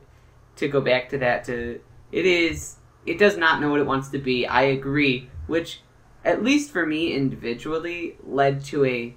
to 0.56 0.68
go 0.68 0.82
back 0.82 1.10
to 1.10 1.18
that 1.20 1.44
to 1.46 1.80
it 2.12 2.26
is 2.26 2.78
it 3.06 3.18
does 3.18 3.38
not 3.38 3.62
know 3.62 3.70
what 3.70 3.80
it 3.80 3.86
wants 3.86 4.10
to 4.10 4.18
be. 4.18 4.48
I 4.48 4.64
agree, 4.64 5.30
which 5.48 5.82
at 6.26 6.44
least 6.44 6.72
for 6.72 6.86
me 6.86 7.14
individually 7.14 8.18
led 8.24 8.64
to 8.66 8.86
a 8.86 9.16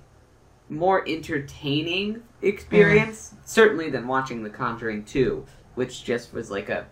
more 0.69 1.07
entertaining 1.07 2.23
experience, 2.41 3.35
mm. 3.35 3.39
certainly 3.45 3.91
than 3.91 4.07
watching 4.07 4.43
The 4.43 4.51
Conjuring 4.51 5.05
2, 5.05 5.45
which 5.75 6.05
just 6.05 6.33
was 6.33 6.51
like 6.51 6.69
a. 6.69 6.87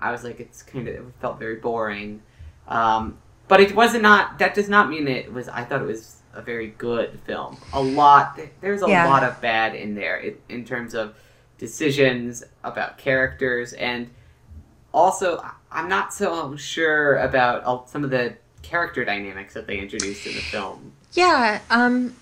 I 0.00 0.12
was 0.12 0.24
like, 0.24 0.40
it's 0.40 0.62
kind 0.62 0.88
of. 0.88 0.94
It 0.94 1.04
felt 1.20 1.38
very 1.38 1.56
boring. 1.56 2.22
Um, 2.68 3.18
but 3.48 3.60
it 3.60 3.74
wasn't 3.74 4.02
not. 4.02 4.38
That 4.38 4.54
does 4.54 4.68
not 4.68 4.88
mean 4.88 5.08
it 5.08 5.32
was. 5.32 5.48
I 5.48 5.64
thought 5.64 5.82
it 5.82 5.86
was 5.86 6.16
a 6.34 6.42
very 6.42 6.68
good 6.68 7.18
film. 7.24 7.56
A 7.72 7.80
lot. 7.80 8.38
There's 8.60 8.82
a 8.82 8.88
yeah. 8.88 9.08
lot 9.08 9.22
of 9.22 9.40
bad 9.40 9.74
in 9.74 9.94
there 9.94 10.18
in, 10.18 10.36
in 10.48 10.64
terms 10.64 10.94
of 10.94 11.14
decisions 11.58 12.44
about 12.64 12.98
characters 12.98 13.72
and 13.72 14.10
also 14.92 15.42
i'm 15.72 15.88
not 15.88 16.12
so 16.12 16.54
sure 16.54 17.16
about 17.16 17.88
some 17.88 18.04
of 18.04 18.10
the 18.10 18.36
character 18.60 19.06
dynamics 19.06 19.54
that 19.54 19.66
they 19.66 19.78
introduced 19.78 20.26
in 20.26 20.34
the 20.34 20.40
film 20.40 20.92
yeah 21.14 21.58
um 21.70 22.14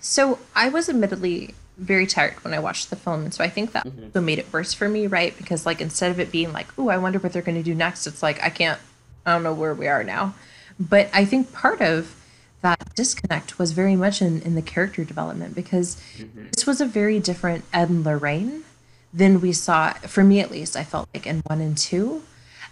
so 0.00 0.38
I 0.54 0.68
was 0.68 0.88
admittedly 0.88 1.54
very 1.76 2.06
tired 2.06 2.34
when 2.44 2.54
I 2.54 2.58
watched 2.58 2.90
the 2.90 2.96
film, 2.96 3.24
and 3.24 3.34
so 3.34 3.42
I 3.42 3.48
think 3.48 3.72
that 3.72 3.86
mm-hmm. 3.86 4.24
made 4.24 4.38
it 4.38 4.52
worse 4.52 4.72
for 4.72 4.88
me, 4.88 5.06
right? 5.06 5.36
Because 5.36 5.66
like 5.66 5.80
instead 5.80 6.10
of 6.10 6.20
it 6.20 6.30
being 6.30 6.52
like, 6.52 6.66
"Oh, 6.78 6.88
I 6.88 6.98
wonder 6.98 7.18
what 7.18 7.32
they're 7.32 7.42
going 7.42 7.56
to 7.56 7.62
do 7.62 7.74
next," 7.74 8.06
it's 8.06 8.22
like 8.22 8.42
I 8.42 8.50
can't, 8.50 8.78
I 9.26 9.32
don't 9.32 9.42
know 9.42 9.54
where 9.54 9.74
we 9.74 9.88
are 9.88 10.04
now. 10.04 10.34
But 10.78 11.08
I 11.12 11.24
think 11.24 11.52
part 11.52 11.80
of 11.80 12.14
that 12.62 12.94
disconnect 12.94 13.58
was 13.58 13.72
very 13.72 13.96
much 13.96 14.22
in, 14.22 14.40
in 14.42 14.54
the 14.54 14.62
character 14.62 15.04
development 15.04 15.54
because 15.54 16.00
mm-hmm. 16.16 16.46
this 16.52 16.66
was 16.66 16.80
a 16.80 16.86
very 16.86 17.20
different 17.20 17.64
Ed 17.72 17.90
and 17.90 18.04
Lorraine 18.04 18.64
than 19.12 19.40
we 19.40 19.52
saw, 19.52 19.92
for 19.92 20.24
me 20.24 20.40
at 20.40 20.50
least, 20.50 20.76
I 20.76 20.82
felt 20.82 21.08
like 21.14 21.26
in 21.26 21.40
one 21.46 21.60
and 21.60 21.76
two. 21.76 22.22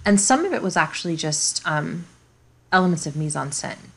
And 0.04 0.20
some 0.20 0.44
of 0.44 0.52
it 0.52 0.62
was 0.62 0.76
actually 0.76 1.14
just 1.14 1.64
um, 1.66 2.06
elements 2.72 3.06
of 3.06 3.14
mise 3.14 3.36
en 3.36 3.50
scène 3.50 3.92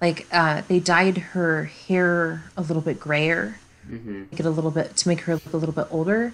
like 0.00 0.26
uh, 0.32 0.62
they 0.68 0.80
dyed 0.80 1.18
her 1.18 1.64
hair 1.64 2.44
a 2.56 2.62
little 2.62 2.82
bit 2.82 3.00
grayer, 3.00 3.58
mm-hmm. 3.88 4.24
make 4.30 4.40
it 4.40 4.46
a 4.46 4.50
little 4.50 4.70
bit 4.70 4.96
to 4.96 5.08
make 5.08 5.22
her 5.22 5.34
look 5.34 5.52
a 5.52 5.56
little 5.56 5.74
bit 5.74 5.86
older. 5.90 6.32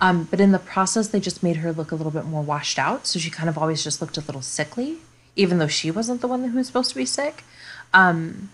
Um, 0.00 0.24
but 0.30 0.40
in 0.40 0.52
the 0.52 0.58
process, 0.58 1.08
they 1.08 1.20
just 1.20 1.42
made 1.42 1.56
her 1.56 1.72
look 1.72 1.92
a 1.92 1.94
little 1.94 2.12
bit 2.12 2.24
more 2.24 2.42
washed 2.42 2.78
out. 2.78 3.06
So 3.06 3.18
she 3.18 3.30
kind 3.30 3.48
of 3.48 3.58
always 3.58 3.84
just 3.84 4.00
looked 4.00 4.16
a 4.16 4.20
little 4.20 4.42
sickly, 4.42 4.98
even 5.40 5.58
though 5.58 5.66
she 5.66 5.90
wasn't 5.90 6.20
the 6.20 6.28
one 6.28 6.44
who 6.44 6.56
was 6.56 6.66
supposed 6.66 6.90
to 6.90 6.96
be 6.96 7.06
sick. 7.06 7.42
Um, 7.94 8.50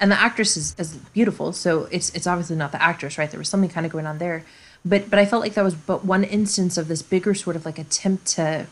and 0.00 0.12
the 0.12 0.20
actress 0.20 0.56
is, 0.56 0.76
is 0.78 0.94
beautiful, 1.12 1.52
so 1.52 1.88
it's 1.90 2.10
it's 2.10 2.26
obviously 2.26 2.54
not 2.54 2.70
the 2.70 2.80
actress, 2.80 3.18
right? 3.18 3.30
There 3.30 3.38
was 3.38 3.48
something 3.48 3.70
kind 3.70 3.84
of 3.84 3.90
going 3.90 4.06
on 4.06 4.18
there, 4.18 4.44
but 4.84 5.10
but 5.10 5.18
I 5.18 5.26
felt 5.26 5.42
like 5.42 5.54
that 5.54 5.64
was 5.64 5.74
but 5.74 6.04
one 6.04 6.22
instance 6.22 6.76
of 6.76 6.86
this 6.86 7.02
bigger 7.02 7.34
sort 7.34 7.56
of 7.56 7.64
like 7.64 7.78
attempt 7.78 8.26
to 8.36 8.66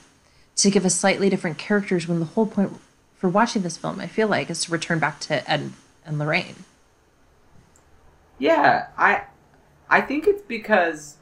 to 0.57 0.71
give 0.71 0.85
us 0.85 0.95
slightly 0.95 1.29
different 1.29 1.59
characters 1.59 2.07
when 2.07 2.21
the 2.21 2.27
whole 2.27 2.47
point 2.47 2.79
for 3.17 3.29
watching 3.29 3.63
this 3.63 3.77
film, 3.77 3.99
I 3.99 4.07
feel 4.07 4.29
like, 4.29 4.51
is 4.51 4.65
to 4.65 4.73
return 4.73 4.99
back 4.99 5.19
to 5.21 5.51
Ed 5.51 5.73
and 6.05 6.19
Lorraine. 6.19 6.65
Yeah, 8.39 8.89
I 8.97 9.25
I 9.89 10.01
think 10.03 10.27
it's 10.27 10.43
because 10.43 11.17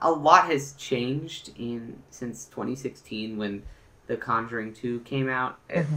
a 0.00 0.10
lot 0.10 0.46
has 0.46 0.72
changed 0.74 1.50
in 1.58 2.02
since 2.10 2.46
2016 2.46 3.36
when 3.36 3.62
The 4.08 4.16
Conjuring 4.16 4.74
2 4.74 5.00
came 5.00 5.28
out 5.28 5.58
mm-hmm. 5.68 5.96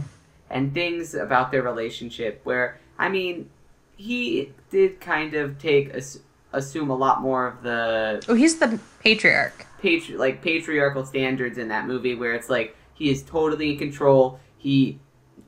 and 0.50 0.72
things 0.72 1.14
about 1.14 1.50
their 1.50 1.62
relationship 1.62 2.40
where 2.44 2.78
I 2.98 3.08
mean 3.08 3.50
he 3.96 4.52
did 4.70 5.00
kind 5.00 5.34
of 5.34 5.58
take 5.58 5.94
a, 5.94 6.02
assume 6.52 6.90
a 6.90 6.96
lot 6.96 7.20
more 7.20 7.48
of 7.48 7.62
the 7.62 8.24
Oh, 8.28 8.34
he's 8.34 8.58
the 8.58 8.78
patriarch. 9.00 9.66
Patri- 9.80 10.16
like 10.16 10.42
patriarchal 10.42 11.04
standards 11.04 11.58
in 11.58 11.68
that 11.68 11.86
movie 11.86 12.14
where 12.14 12.34
it's 12.34 12.48
like 12.48 12.76
he 12.94 13.10
is 13.10 13.22
totally 13.22 13.72
in 13.72 13.78
control 13.78 14.38
he 14.58 15.00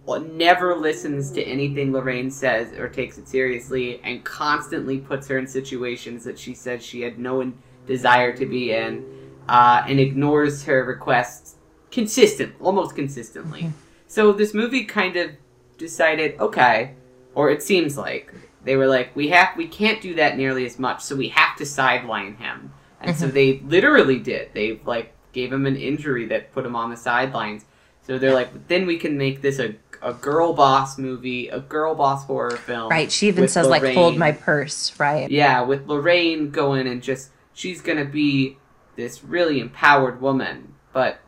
never 0.06 0.76
listens 0.76 1.30
to 1.32 1.42
anything 1.42 1.92
Lorraine 1.92 2.30
says 2.30 2.72
or 2.78 2.88
takes 2.88 3.16
it 3.16 3.28
seriously 3.28 4.00
and 4.02 4.24
constantly 4.24 4.98
puts 4.98 5.28
her 5.28 5.38
in 5.38 5.46
situations 5.46 6.24
that 6.24 6.38
she 6.38 6.54
said 6.54 6.82
she 6.82 7.02
had 7.02 7.18
no 7.18 7.52
desire 7.86 8.36
to 8.36 8.46
be 8.46 8.72
in 8.72 9.04
uh, 9.48 9.84
and 9.86 10.00
ignores 10.00 10.64
her 10.64 10.84
requests 10.84 11.53
consistent, 11.94 12.54
almost 12.60 12.94
consistently. 12.94 13.60
Mm-hmm. 13.60 13.78
So 14.06 14.32
this 14.32 14.52
movie 14.52 14.84
kind 14.84 15.16
of 15.16 15.30
decided, 15.78 16.38
okay, 16.40 16.94
or 17.34 17.50
it 17.50 17.62
seems 17.62 17.96
like 17.96 18.32
they 18.64 18.76
were 18.76 18.86
like, 18.86 19.14
we 19.16 19.28
have, 19.28 19.56
we 19.56 19.66
can't 19.66 20.00
do 20.00 20.14
that 20.14 20.36
nearly 20.36 20.66
as 20.66 20.78
much, 20.78 21.02
so 21.02 21.16
we 21.16 21.28
have 21.28 21.56
to 21.56 21.66
sideline 21.66 22.36
him, 22.36 22.72
and 23.00 23.10
mm-hmm. 23.12 23.20
so 23.20 23.28
they 23.28 23.60
literally 23.60 24.18
did. 24.18 24.50
They 24.52 24.80
like 24.84 25.12
gave 25.32 25.52
him 25.52 25.66
an 25.66 25.76
injury 25.76 26.26
that 26.26 26.52
put 26.52 26.64
him 26.64 26.76
on 26.76 26.90
the 26.90 26.96
sidelines 26.96 27.64
so 28.06 28.18
they're 28.18 28.34
like, 28.34 28.68
then 28.68 28.86
we 28.86 28.98
can 28.98 29.16
make 29.16 29.40
this 29.40 29.58
a, 29.58 29.74
a 30.02 30.12
girl 30.12 30.52
boss 30.52 30.98
movie, 30.98 31.48
a 31.48 31.60
girl 31.60 31.94
boss 31.94 32.24
horror 32.24 32.56
film. 32.56 32.90
Right. 32.90 33.10
She 33.10 33.28
even 33.28 33.48
says 33.48 33.66
Lorraine. 33.66 33.82
like, 33.82 33.94
"Hold 33.94 34.18
my 34.18 34.32
purse." 34.32 34.98
Right. 34.98 35.30
Yeah, 35.30 35.62
with 35.62 35.86
Lorraine 35.86 36.50
going 36.50 36.86
and 36.86 37.02
just 37.02 37.30
she's 37.54 37.80
gonna 37.80 38.04
be 38.04 38.58
this 38.96 39.24
really 39.24 39.58
empowered 39.58 40.20
woman, 40.20 40.74
but 40.92 41.20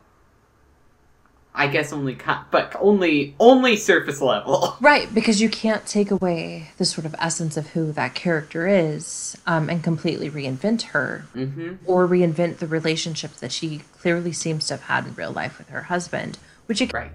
I 1.57 1.67
guess 1.67 1.91
only, 1.91 2.13
cut, 2.13 2.45
but 2.51 2.75
only 2.79 3.35
only 3.39 3.75
surface 3.75 4.21
level. 4.21 4.75
Right, 4.87 5.13
because 5.13 5.41
you 5.41 5.49
can't 5.49 5.85
take 5.85 6.11
away 6.11 6.69
the 6.77 6.85
sort 6.85 7.05
of 7.05 7.15
essence 7.19 7.57
of 7.57 7.69
who 7.69 7.91
that 7.93 8.13
character 8.13 8.67
is, 8.67 9.35
um, 9.47 9.69
and 9.69 9.83
completely 9.83 10.29
reinvent 10.29 10.83
her, 10.83 11.25
mm-hmm. 11.35 11.75
or 11.85 12.07
reinvent 12.07 12.57
the 12.57 12.67
relationship 12.67 13.33
that 13.37 13.51
she 13.51 13.79
clearly 13.99 14.31
seems 14.31 14.67
to 14.67 14.75
have 14.75 14.83
had 14.83 15.07
in 15.07 15.15
real 15.15 15.31
life 15.31 15.57
with 15.57 15.69
her 15.69 15.83
husband, 15.83 16.37
which 16.67 16.79
is 16.79 16.93
right. 16.93 17.11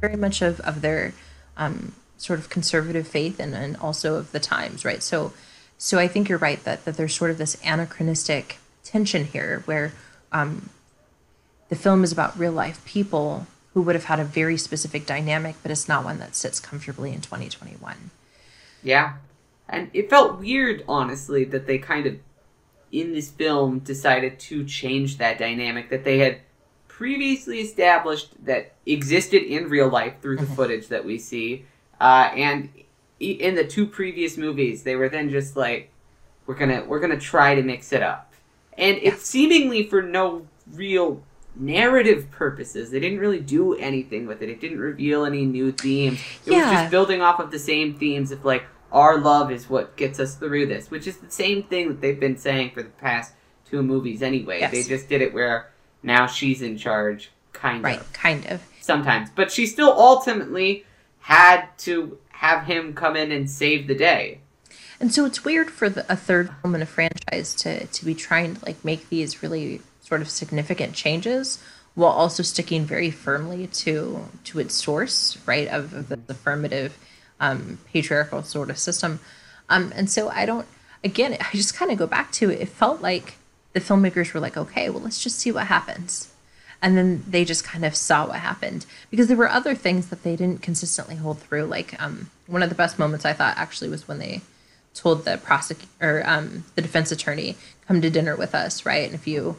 very 0.00 0.16
much 0.16 0.42
of, 0.42 0.60
of 0.60 0.82
their 0.82 1.14
um, 1.56 1.92
sort 2.16 2.38
of 2.38 2.48
conservative 2.48 3.06
faith 3.06 3.38
and, 3.38 3.54
and 3.54 3.76
also 3.76 4.16
of 4.16 4.32
the 4.32 4.40
times, 4.40 4.84
right? 4.84 5.02
So, 5.02 5.32
so 5.78 5.98
I 5.98 6.08
think 6.08 6.28
you're 6.28 6.38
right 6.38 6.62
that, 6.64 6.84
that 6.84 6.96
there's 6.96 7.14
sort 7.14 7.30
of 7.30 7.38
this 7.38 7.56
anachronistic 7.64 8.58
tension 8.82 9.24
here 9.24 9.62
where 9.66 9.92
um, 10.32 10.68
the 11.68 11.76
film 11.76 12.04
is 12.04 12.12
about 12.12 12.38
real 12.38 12.52
life 12.52 12.84
people, 12.84 13.46
who 13.74 13.82
would 13.82 13.94
have 13.94 14.04
had 14.04 14.20
a 14.20 14.24
very 14.24 14.56
specific 14.56 15.04
dynamic, 15.04 15.56
but 15.62 15.70
it's 15.70 15.88
not 15.88 16.04
one 16.04 16.18
that 16.20 16.34
sits 16.34 16.60
comfortably 16.60 17.12
in 17.12 17.20
2021. 17.20 18.10
Yeah. 18.82 19.14
And 19.68 19.90
it 19.92 20.08
felt 20.08 20.38
weird, 20.38 20.84
honestly, 20.88 21.44
that 21.44 21.66
they 21.66 21.78
kind 21.78 22.06
of, 22.06 22.18
in 22.92 23.12
this 23.12 23.30
film, 23.30 23.80
decided 23.80 24.38
to 24.40 24.64
change 24.64 25.18
that 25.18 25.38
dynamic 25.38 25.90
that 25.90 26.04
they 26.04 26.18
had 26.18 26.38
previously 26.86 27.60
established 27.60 28.28
that 28.44 28.72
existed 28.86 29.42
in 29.42 29.68
real 29.68 29.88
life 29.88 30.14
through 30.22 30.36
the 30.36 30.44
mm-hmm. 30.44 30.54
footage 30.54 30.88
that 30.88 31.04
we 31.04 31.18
see. 31.18 31.64
Uh, 32.00 32.30
and 32.34 32.68
in 33.18 33.56
the 33.56 33.64
two 33.64 33.86
previous 33.86 34.36
movies, 34.36 34.84
they 34.84 34.94
were 34.94 35.08
then 35.08 35.30
just 35.30 35.56
like, 35.56 35.90
we're 36.46 36.54
gonna 36.54 36.84
we're 36.86 37.00
gonna 37.00 37.18
try 37.18 37.54
to 37.54 37.62
mix 37.62 37.92
it 37.92 38.02
up, 38.02 38.32
and 38.76 38.98
it's 38.98 39.24
seemingly 39.24 39.84
for 39.88 40.02
no 40.02 40.46
real 40.72 41.22
narrative 41.56 42.30
purposes. 42.30 42.90
They 42.90 43.00
didn't 43.00 43.18
really 43.18 43.40
do 43.40 43.74
anything 43.74 44.26
with 44.26 44.42
it. 44.42 44.48
It 44.48 44.60
didn't 44.60 44.80
reveal 44.80 45.24
any 45.24 45.44
new 45.44 45.72
themes. 45.72 46.20
It 46.46 46.52
yeah. 46.52 46.58
was 46.58 46.70
just 46.80 46.90
building 46.90 47.22
off 47.22 47.40
of 47.40 47.50
the 47.50 47.58
same 47.58 47.94
themes 47.94 48.32
of 48.32 48.44
like 48.44 48.64
our 48.92 49.18
love 49.18 49.50
is 49.50 49.68
what 49.68 49.96
gets 49.96 50.20
us 50.20 50.36
through 50.36 50.66
this, 50.66 50.90
which 50.90 51.06
is 51.06 51.16
the 51.18 51.30
same 51.30 51.64
thing 51.64 51.88
that 51.88 52.00
they've 52.00 52.18
been 52.18 52.36
saying 52.36 52.70
for 52.70 52.82
the 52.82 52.90
past 52.90 53.32
two 53.68 53.82
movies 53.82 54.22
anyway. 54.22 54.60
Yes. 54.60 54.72
They 54.72 54.82
just 54.82 55.08
did 55.08 55.20
it 55.20 55.34
where 55.34 55.70
now 56.02 56.26
she's 56.26 56.62
in 56.62 56.76
charge, 56.76 57.30
kind 57.52 57.82
right, 57.82 57.98
of. 57.98 58.02
Right, 58.02 58.12
kind 58.12 58.46
of. 58.46 58.62
Sometimes. 58.80 59.30
But 59.34 59.50
she 59.50 59.66
still 59.66 59.92
ultimately 59.92 60.84
had 61.20 61.66
to 61.78 62.18
have 62.30 62.64
him 62.66 62.94
come 62.94 63.16
in 63.16 63.32
and 63.32 63.48
save 63.48 63.88
the 63.88 63.94
day. 63.94 64.40
And 65.00 65.12
so 65.12 65.24
it's 65.24 65.44
weird 65.44 65.70
for 65.70 65.88
the, 65.88 66.10
a 66.10 66.16
third 66.16 66.50
film 66.60 66.74
in 66.74 66.82
a 66.82 66.86
franchise 66.86 67.54
to, 67.56 67.86
to 67.86 68.04
be 68.04 68.14
trying 68.14 68.56
to 68.56 68.64
like 68.64 68.84
make 68.84 69.08
these 69.08 69.42
really 69.42 69.80
sort 70.04 70.20
of 70.20 70.30
significant 70.30 70.94
changes 70.94 71.58
while 71.94 72.12
also 72.12 72.42
sticking 72.42 72.84
very 72.84 73.10
firmly 73.10 73.66
to 73.68 74.28
to 74.44 74.58
its 74.58 74.74
source, 74.74 75.38
right, 75.46 75.68
of, 75.68 75.92
of 75.94 76.08
the 76.08 76.18
affirmative 76.28 76.98
um, 77.40 77.78
patriarchal 77.92 78.42
sort 78.42 78.70
of 78.70 78.78
system. 78.78 79.20
Um, 79.68 79.92
and 79.94 80.10
so 80.10 80.28
I 80.28 80.44
don't, 80.46 80.66
again, 81.02 81.36
I 81.40 81.50
just 81.52 81.74
kind 81.74 81.90
of 81.90 81.98
go 81.98 82.06
back 82.06 82.32
to 82.32 82.50
it. 82.50 82.60
It 82.60 82.68
felt 82.68 83.00
like 83.00 83.36
the 83.72 83.80
filmmakers 83.80 84.32
were 84.32 84.40
like, 84.40 84.56
okay, 84.56 84.90
well, 84.90 85.02
let's 85.02 85.22
just 85.22 85.38
see 85.38 85.50
what 85.50 85.66
happens. 85.66 86.32
And 86.82 86.98
then 86.98 87.24
they 87.26 87.44
just 87.44 87.64
kind 87.64 87.84
of 87.84 87.96
saw 87.96 88.26
what 88.26 88.36
happened 88.36 88.84
because 89.10 89.26
there 89.28 89.36
were 89.38 89.48
other 89.48 89.74
things 89.74 90.08
that 90.08 90.22
they 90.22 90.36
didn't 90.36 90.60
consistently 90.60 91.16
hold 91.16 91.38
through. 91.38 91.64
Like 91.64 92.00
um, 92.02 92.30
one 92.46 92.62
of 92.62 92.68
the 92.68 92.74
best 92.74 92.98
moments 92.98 93.24
I 93.24 93.32
thought 93.32 93.56
actually 93.56 93.88
was 93.88 94.06
when 94.06 94.18
they 94.18 94.42
told 94.92 95.24
the 95.24 95.38
prosecutor 95.38 95.88
or 96.00 96.22
um, 96.26 96.64
the 96.74 96.82
defense 96.82 97.10
attorney, 97.10 97.56
come 97.88 98.00
to 98.00 98.10
dinner 98.10 98.36
with 98.36 98.54
us, 98.54 98.84
right? 98.86 99.04
And 99.04 99.14
if 99.14 99.26
you 99.26 99.56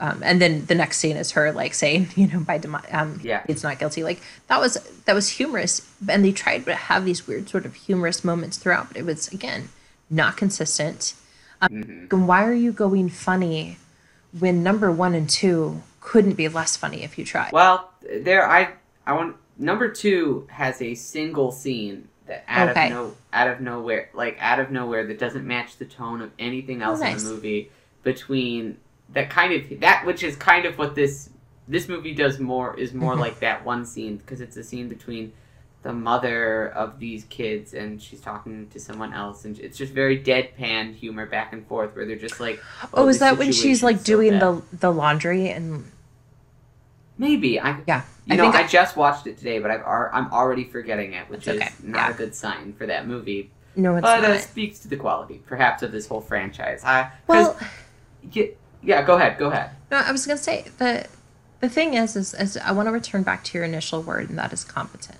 um, 0.00 0.22
and 0.22 0.40
then 0.40 0.64
the 0.66 0.74
next 0.74 0.98
scene 0.98 1.16
is 1.16 1.32
her 1.32 1.52
like 1.52 1.74
saying, 1.74 2.08
you 2.16 2.28
know, 2.28 2.40
by 2.40 2.60
um, 2.90 3.20
yeah, 3.22 3.42
it's 3.48 3.62
not 3.62 3.78
guilty. 3.78 4.02
Like 4.02 4.20
that 4.46 4.60
was 4.60 4.74
that 5.04 5.14
was 5.14 5.28
humorous, 5.28 5.86
and 6.08 6.24
they 6.24 6.32
tried 6.32 6.64
to 6.66 6.74
have 6.74 7.04
these 7.04 7.26
weird 7.26 7.48
sort 7.48 7.66
of 7.66 7.74
humorous 7.74 8.24
moments 8.24 8.58
throughout, 8.58 8.88
but 8.88 8.96
it 8.96 9.04
was 9.04 9.28
again 9.28 9.68
not 10.10 10.36
consistent. 10.36 11.14
Um, 11.60 11.68
mm-hmm. 11.70 12.14
And 12.14 12.28
why 12.28 12.44
are 12.44 12.54
you 12.54 12.72
going 12.72 13.08
funny 13.08 13.78
when 14.38 14.62
number 14.62 14.90
one 14.92 15.14
and 15.14 15.28
two 15.28 15.82
couldn't 16.00 16.34
be 16.34 16.48
less 16.48 16.76
funny 16.76 17.02
if 17.02 17.18
you 17.18 17.24
tried? 17.24 17.52
Well, 17.52 17.90
there 18.02 18.48
I 18.48 18.70
I 19.06 19.14
want 19.14 19.36
number 19.58 19.90
two 19.90 20.46
has 20.50 20.80
a 20.80 20.94
single 20.94 21.50
scene 21.50 22.08
that 22.26 22.44
out 22.46 22.68
okay. 22.68 22.86
of 22.86 22.92
no 22.92 23.16
out 23.32 23.48
of 23.48 23.60
nowhere 23.60 24.10
like 24.14 24.36
out 24.40 24.60
of 24.60 24.70
nowhere 24.70 25.06
that 25.06 25.18
doesn't 25.18 25.46
match 25.46 25.76
the 25.78 25.84
tone 25.84 26.20
of 26.20 26.30
anything 26.38 26.82
else 26.82 27.00
oh, 27.00 27.04
nice. 27.04 27.22
in 27.22 27.28
the 27.28 27.34
movie 27.34 27.70
between 28.04 28.76
that 29.10 29.30
kind 29.30 29.52
of 29.52 29.80
that 29.80 30.04
which 30.04 30.22
is 30.22 30.36
kind 30.36 30.66
of 30.66 30.78
what 30.78 30.94
this 30.94 31.30
this 31.66 31.88
movie 31.88 32.14
does 32.14 32.38
more 32.38 32.78
is 32.78 32.92
more 32.92 33.16
like 33.26 33.40
that 33.40 33.64
one 33.64 33.84
scene 33.84 34.16
because 34.16 34.40
it's 34.40 34.56
a 34.56 34.64
scene 34.64 34.88
between 34.88 35.32
the 35.82 35.92
mother 35.92 36.70
of 36.70 36.98
these 36.98 37.24
kids 37.24 37.72
and 37.72 38.02
she's 38.02 38.20
talking 38.20 38.68
to 38.68 38.80
someone 38.80 39.12
else 39.12 39.44
and 39.44 39.58
it's 39.60 39.78
just 39.78 39.92
very 39.92 40.20
deadpan 40.20 40.94
humor 40.94 41.24
back 41.24 41.52
and 41.52 41.66
forth 41.66 41.94
where 41.94 42.04
they're 42.04 42.16
just 42.16 42.40
like 42.40 42.60
oh, 42.84 42.88
oh 43.04 43.08
is 43.08 43.20
that 43.20 43.38
when 43.38 43.52
she's 43.52 43.82
like 43.82 43.98
so 43.98 44.04
doing 44.04 44.32
bad. 44.32 44.40
the 44.40 44.62
the 44.78 44.92
laundry 44.92 45.48
and 45.48 45.84
maybe 47.16 47.60
i 47.60 47.80
yeah 47.86 48.02
you 48.26 48.34
I 48.34 48.36
know 48.36 48.46
i, 48.46 48.62
I 48.62 48.66
just 48.66 48.96
watched 48.96 49.26
it 49.28 49.38
today 49.38 49.60
but 49.60 49.70
i've 49.70 49.82
i'm 49.86 50.32
already 50.32 50.64
forgetting 50.64 51.12
it 51.12 51.28
which 51.30 51.46
is 51.46 51.60
okay. 51.60 51.70
not 51.82 52.08
yeah. 52.08 52.14
a 52.14 52.14
good 52.14 52.34
sign 52.34 52.72
for 52.72 52.86
that 52.86 53.06
movie 53.06 53.50
no 53.76 53.94
it's 53.94 54.02
but 54.02 54.24
uh, 54.24 54.28
not. 54.28 54.36
it 54.36 54.42
speaks 54.42 54.80
to 54.80 54.88
the 54.88 54.96
quality 54.96 55.40
perhaps 55.46 55.84
of 55.84 55.92
this 55.92 56.08
whole 56.08 56.20
franchise 56.20 56.82
I, 56.84 57.12
well 57.28 57.56
yeah, 58.82 59.02
go 59.02 59.16
ahead. 59.16 59.38
Go 59.38 59.50
ahead. 59.50 59.70
No, 59.90 59.98
I 59.98 60.12
was 60.12 60.26
gonna 60.26 60.38
say 60.38 60.66
the 60.78 61.06
the 61.60 61.68
thing 61.68 61.94
is, 61.94 62.14
is, 62.16 62.34
is 62.34 62.56
I 62.56 62.72
want 62.72 62.86
to 62.86 62.92
return 62.92 63.22
back 63.22 63.44
to 63.44 63.58
your 63.58 63.64
initial 63.64 64.02
word, 64.02 64.28
and 64.28 64.38
that 64.38 64.52
is 64.52 64.64
competent. 64.64 65.18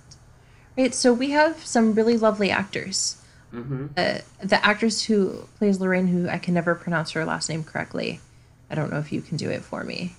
Right. 0.77 0.94
So 0.94 1.12
we 1.12 1.31
have 1.31 1.64
some 1.64 1.94
really 1.94 2.16
lovely 2.16 2.51
actors. 2.51 3.21
Mm-hmm. 3.53 3.87
Uh, 3.97 4.18
the 4.40 4.64
actress 4.64 5.05
who 5.05 5.49
plays 5.57 5.81
Lorraine, 5.81 6.07
who 6.07 6.29
I 6.29 6.38
can 6.38 6.55
never 6.55 6.75
pronounce 6.75 7.12
her 7.12 7.25
last 7.25 7.49
name 7.49 7.64
correctly. 7.64 8.21
I 8.71 8.75
don't 8.75 8.92
know 8.92 8.99
if 8.99 9.11
you 9.11 9.23
can 9.23 9.37
do 9.37 9.51
it 9.51 9.62
for 9.62 9.83
me. 9.83 10.14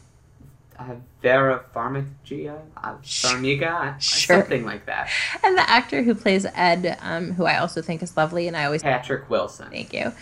Uh, 0.78 0.95
Vera 1.21 1.63
Farmiga, 1.75 2.60
uh, 2.78 2.95
Farmiga, 3.04 3.99
sure. 3.99 4.38
something 4.38 4.65
like 4.65 4.86
that. 4.86 5.10
And 5.43 5.58
the 5.58 5.69
actor 5.69 6.04
who 6.04 6.15
plays 6.15 6.45
Ed, 6.56 6.97
um, 7.02 7.34
who 7.34 7.45
I 7.45 7.58
also 7.58 7.82
think 7.82 8.02
is 8.02 8.15
lovely, 8.15 8.47
and 8.47 8.56
I 8.56 8.65
always 8.65 8.82
Patrick 8.82 9.30
Wilson. 9.30 9.69
Thank 9.69 9.93
you. 9.93 10.13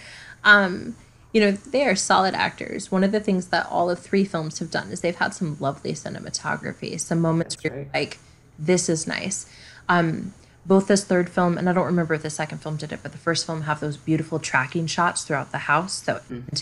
Um, 0.43 0.95
you 1.33 1.41
know, 1.41 1.51
they 1.51 1.85
are 1.85 1.95
solid 1.95 2.33
actors. 2.33 2.91
One 2.91 3.03
of 3.03 3.11
the 3.11 3.19
things 3.19 3.47
that 3.47 3.67
all 3.69 3.89
of 3.89 3.99
three 3.99 4.25
films 4.25 4.59
have 4.59 4.71
done 4.71 4.91
is 4.91 5.01
they've 5.01 5.15
had 5.15 5.33
some 5.33 5.57
lovely 5.59 5.93
cinematography, 5.93 6.99
some 6.99 7.19
moments 7.19 7.55
That's 7.55 7.63
where 7.63 7.83
right. 7.83 7.93
like, 7.93 8.19
this 8.57 8.89
is 8.89 9.05
nice. 9.05 9.45
Um, 9.89 10.33
both 10.65 10.87
this 10.87 11.05
third 11.05 11.29
film, 11.29 11.57
and 11.57 11.69
I 11.69 11.73
don't 11.73 11.85
remember 11.85 12.13
if 12.13 12.23
the 12.23 12.29
second 12.29 12.59
film 12.59 12.75
did 12.75 12.91
it, 12.91 12.99
but 13.01 13.13
the 13.13 13.17
first 13.17 13.45
film 13.45 13.61
have 13.61 13.79
those 13.79 13.95
beautiful 13.97 14.39
tracking 14.39 14.87
shots 14.87 15.23
throughout 15.23 15.51
the 15.51 15.59
house. 15.59 16.03
So 16.03 16.15
mm-hmm. 16.15 16.55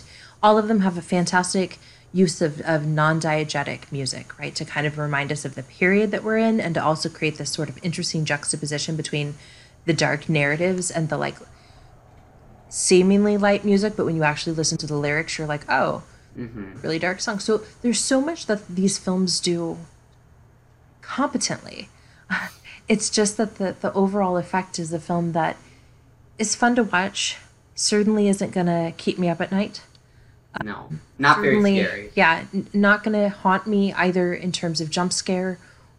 all 0.44 0.58
of 0.58 0.68
them 0.68 0.82
have 0.82 0.98
a 0.98 1.02
fantastic 1.02 1.80
use 2.14 2.42
of, 2.42 2.62
of 2.62 2.86
non-diegetic 2.86 3.92
music, 3.92 4.38
right? 4.40 4.56
To 4.56 4.64
kind 4.64 4.86
of 4.86 4.98
remind 4.98 5.32
us 5.32 5.44
of 5.44 5.56
the 5.56 5.64
period 5.64 6.12
that 6.12 6.24
we're 6.24 6.38
in 6.38 6.62
and 6.62 6.76
to 6.76 6.84
also 6.84 7.10
create 7.10 7.38
this 7.38 7.52
sort 7.52 7.68
of 7.68 7.84
interesting 7.84 8.26
juxtaposition 8.26 8.96
between 8.96 9.36
the 9.86 9.94
dark 9.94 10.30
narratives 10.30 10.90
and 10.90 11.10
the 11.10 11.18
like 11.18 11.36
seemingly 12.70 13.38
light 13.38 13.64
music, 13.64 13.94
but 13.96 14.06
when 14.06 14.16
you 14.16 14.24
actually 14.24 14.56
listen 14.56 14.78
to 14.80 14.88
the 14.88 14.98
lyrics, 14.98 15.38
you're 15.38 15.48
like, 15.48 15.66
oh, 15.70 16.04
mm-hmm. 16.38 16.80
really 16.82 17.00
dark 17.00 17.20
song. 17.20 17.40
So 17.40 17.64
there's 17.82 18.00
so 18.00 18.22
much 18.22 18.46
that 18.48 18.68
these 18.68 18.98
films 18.98 19.40
do 19.40 19.78
competently. 21.02 21.90
It's 22.88 23.10
just 23.10 23.38
that 23.38 23.56
the, 23.56 23.76
the 23.82 23.92
overall 23.94 24.38
effect 24.38 24.78
is 24.78 24.94
a 24.94 25.00
film 25.00 25.32
that 25.32 25.58
is 26.38 26.54
fun 26.54 26.76
to 26.76 26.84
watch, 26.84 27.38
certainly 27.74 28.28
isn't 28.28 28.52
going 28.52 28.68
to 28.68 28.94
keep 28.96 29.18
me 29.18 29.28
up 29.28 29.42
at 29.42 29.52
night. 29.52 29.82
No, 30.64 30.92
not 31.18 31.38
certainly, 31.38 31.78
very 31.78 31.88
scary. 31.88 32.12
Yeah, 32.14 32.46
n- 32.54 32.68
not 32.74 33.04
going 33.04 33.20
to 33.20 33.30
haunt 33.30 33.66
me 33.66 33.92
either 33.94 34.36
in 34.36 34.52
terms 34.52 34.82
of 34.82 34.92
jump 34.92 35.14
scare 35.14 35.58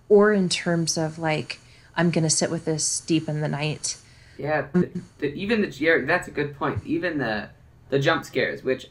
or 0.09 0.33
in 0.33 0.49
terms 0.49 0.97
of 0.97 1.19
like, 1.19 1.59
I'm 1.97 2.13
going 2.13 2.23
to 2.23 2.31
sit 2.31 2.53
with 2.53 2.67
this 2.67 3.01
deep 3.01 3.29
in 3.29 3.41
the 3.41 3.49
night 3.49 3.97
yeah, 4.39 4.67
the, 4.73 4.91
the, 5.19 5.33
even 5.35 5.63
the 5.63 5.69
yeah, 5.69 5.99
that's 6.05 6.29
a 6.29 6.31
good 6.31 6.57
point. 6.57 6.81
Even 6.85 7.19
the 7.19 7.49
the 7.89 7.99
jump 7.99 8.25
scares, 8.25 8.63
which 8.63 8.91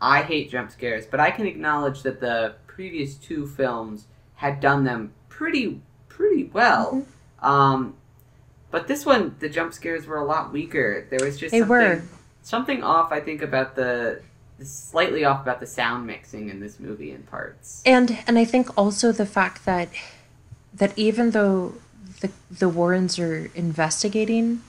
I 0.00 0.22
hate 0.22 0.50
jump 0.50 0.70
scares, 0.70 1.06
but 1.06 1.20
I 1.20 1.30
can 1.30 1.46
acknowledge 1.46 2.02
that 2.02 2.20
the 2.20 2.56
previous 2.66 3.14
two 3.14 3.46
films 3.46 4.06
had 4.36 4.60
done 4.60 4.84
them 4.84 5.12
pretty 5.28 5.80
pretty 6.08 6.44
well. 6.44 6.92
Mm-hmm. 7.40 7.46
Um, 7.46 7.94
but 8.70 8.88
this 8.88 9.06
one, 9.06 9.36
the 9.38 9.48
jump 9.48 9.72
scares 9.72 10.06
were 10.06 10.18
a 10.18 10.24
lot 10.24 10.52
weaker. 10.52 11.06
There 11.10 11.24
was 11.24 11.38
just 11.38 11.52
they 11.52 11.60
something, 11.60 11.68
were. 11.68 12.02
something 12.42 12.82
off. 12.82 13.12
I 13.12 13.20
think 13.20 13.42
about 13.42 13.76
the 13.76 14.20
slightly 14.62 15.24
off 15.24 15.42
about 15.42 15.60
the 15.60 15.66
sound 15.66 16.06
mixing 16.06 16.48
in 16.48 16.60
this 16.60 16.78
movie 16.78 17.10
in 17.10 17.22
parts. 17.22 17.82
And 17.84 18.18
and 18.26 18.38
I 18.38 18.44
think 18.44 18.76
also 18.76 19.12
the 19.12 19.26
fact 19.26 19.64
that 19.64 19.90
that 20.72 20.96
even 20.98 21.30
though 21.30 21.74
the 22.20 22.30
the 22.50 22.68
Warrens 22.68 23.18
are 23.18 23.50
investigating 23.54 24.62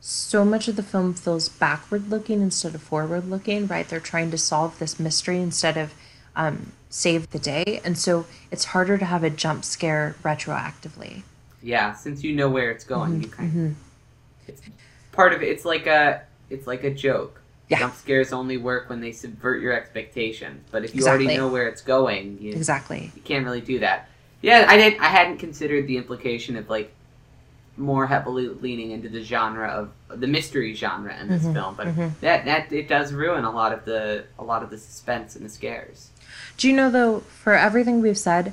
so 0.00 0.44
much 0.44 0.66
of 0.66 0.76
the 0.76 0.82
film 0.82 1.14
feels 1.14 1.48
backward 1.48 2.08
looking 2.08 2.40
instead 2.40 2.74
of 2.74 2.82
forward 2.82 3.28
looking, 3.28 3.66
right? 3.66 3.86
They're 3.86 4.00
trying 4.00 4.30
to 4.30 4.38
solve 4.38 4.78
this 4.78 4.98
mystery 4.98 5.38
instead 5.38 5.76
of 5.76 5.94
um, 6.34 6.72
save 6.88 7.30
the 7.30 7.38
day. 7.38 7.80
And 7.84 7.98
so 7.98 8.26
it's 8.50 8.66
harder 8.66 8.96
to 8.96 9.04
have 9.04 9.22
a 9.22 9.30
jump 9.30 9.64
scare 9.64 10.16
retroactively. 10.22 11.22
Yeah, 11.62 11.92
since 11.92 12.24
you 12.24 12.34
know 12.34 12.48
where 12.48 12.70
it's 12.70 12.84
going, 12.84 13.12
mm-hmm. 13.12 13.22
you 13.22 13.28
kind 13.28 13.50
mm-hmm. 13.50 13.66
of, 13.66 13.76
it's 14.46 14.62
part 15.12 15.34
of 15.34 15.42
it. 15.42 15.48
It's 15.48 15.66
like 15.66 15.86
a 15.86 16.22
it's 16.48 16.66
like 16.66 16.84
a 16.84 16.90
joke. 16.90 17.40
Yeah. 17.68 17.80
Jump 17.80 17.94
scares 17.94 18.32
only 18.32 18.56
work 18.56 18.88
when 18.88 19.00
they 19.00 19.12
subvert 19.12 19.60
your 19.60 19.72
expectations. 19.72 20.66
But 20.72 20.84
if 20.84 20.94
you 20.94 21.00
exactly. 21.00 21.26
already 21.26 21.38
know 21.38 21.48
where 21.48 21.68
it's 21.68 21.82
going, 21.82 22.38
you, 22.40 22.52
exactly, 22.52 23.12
you 23.14 23.22
can't 23.22 23.44
really 23.44 23.60
do 23.60 23.80
that. 23.80 24.08
Yeah, 24.40 24.64
I 24.66 24.78
didn't. 24.78 25.02
I 25.02 25.08
hadn't 25.08 25.36
considered 25.36 25.86
the 25.86 25.98
implication 25.98 26.56
of 26.56 26.70
like 26.70 26.92
more 27.80 28.06
heavily 28.06 28.48
leaning 28.48 28.92
into 28.92 29.08
the 29.08 29.22
genre 29.22 29.68
of 29.68 30.20
the 30.20 30.26
mystery 30.26 30.74
genre 30.74 31.18
in 31.18 31.28
this 31.28 31.42
mm-hmm, 31.42 31.54
film, 31.54 31.74
but 31.74 31.88
mm-hmm. 31.88 32.08
that 32.20 32.44
that 32.44 32.72
it 32.72 32.88
does 32.88 33.12
ruin 33.12 33.44
a 33.44 33.50
lot 33.50 33.72
of 33.72 33.84
the 33.84 34.24
a 34.38 34.44
lot 34.44 34.62
of 34.62 34.70
the 34.70 34.78
suspense 34.78 35.34
and 35.34 35.44
the 35.44 35.48
scares. 35.48 36.10
Do 36.56 36.68
you 36.68 36.74
know 36.74 36.90
though, 36.90 37.20
for 37.20 37.54
everything 37.54 38.00
we've 38.00 38.18
said, 38.18 38.52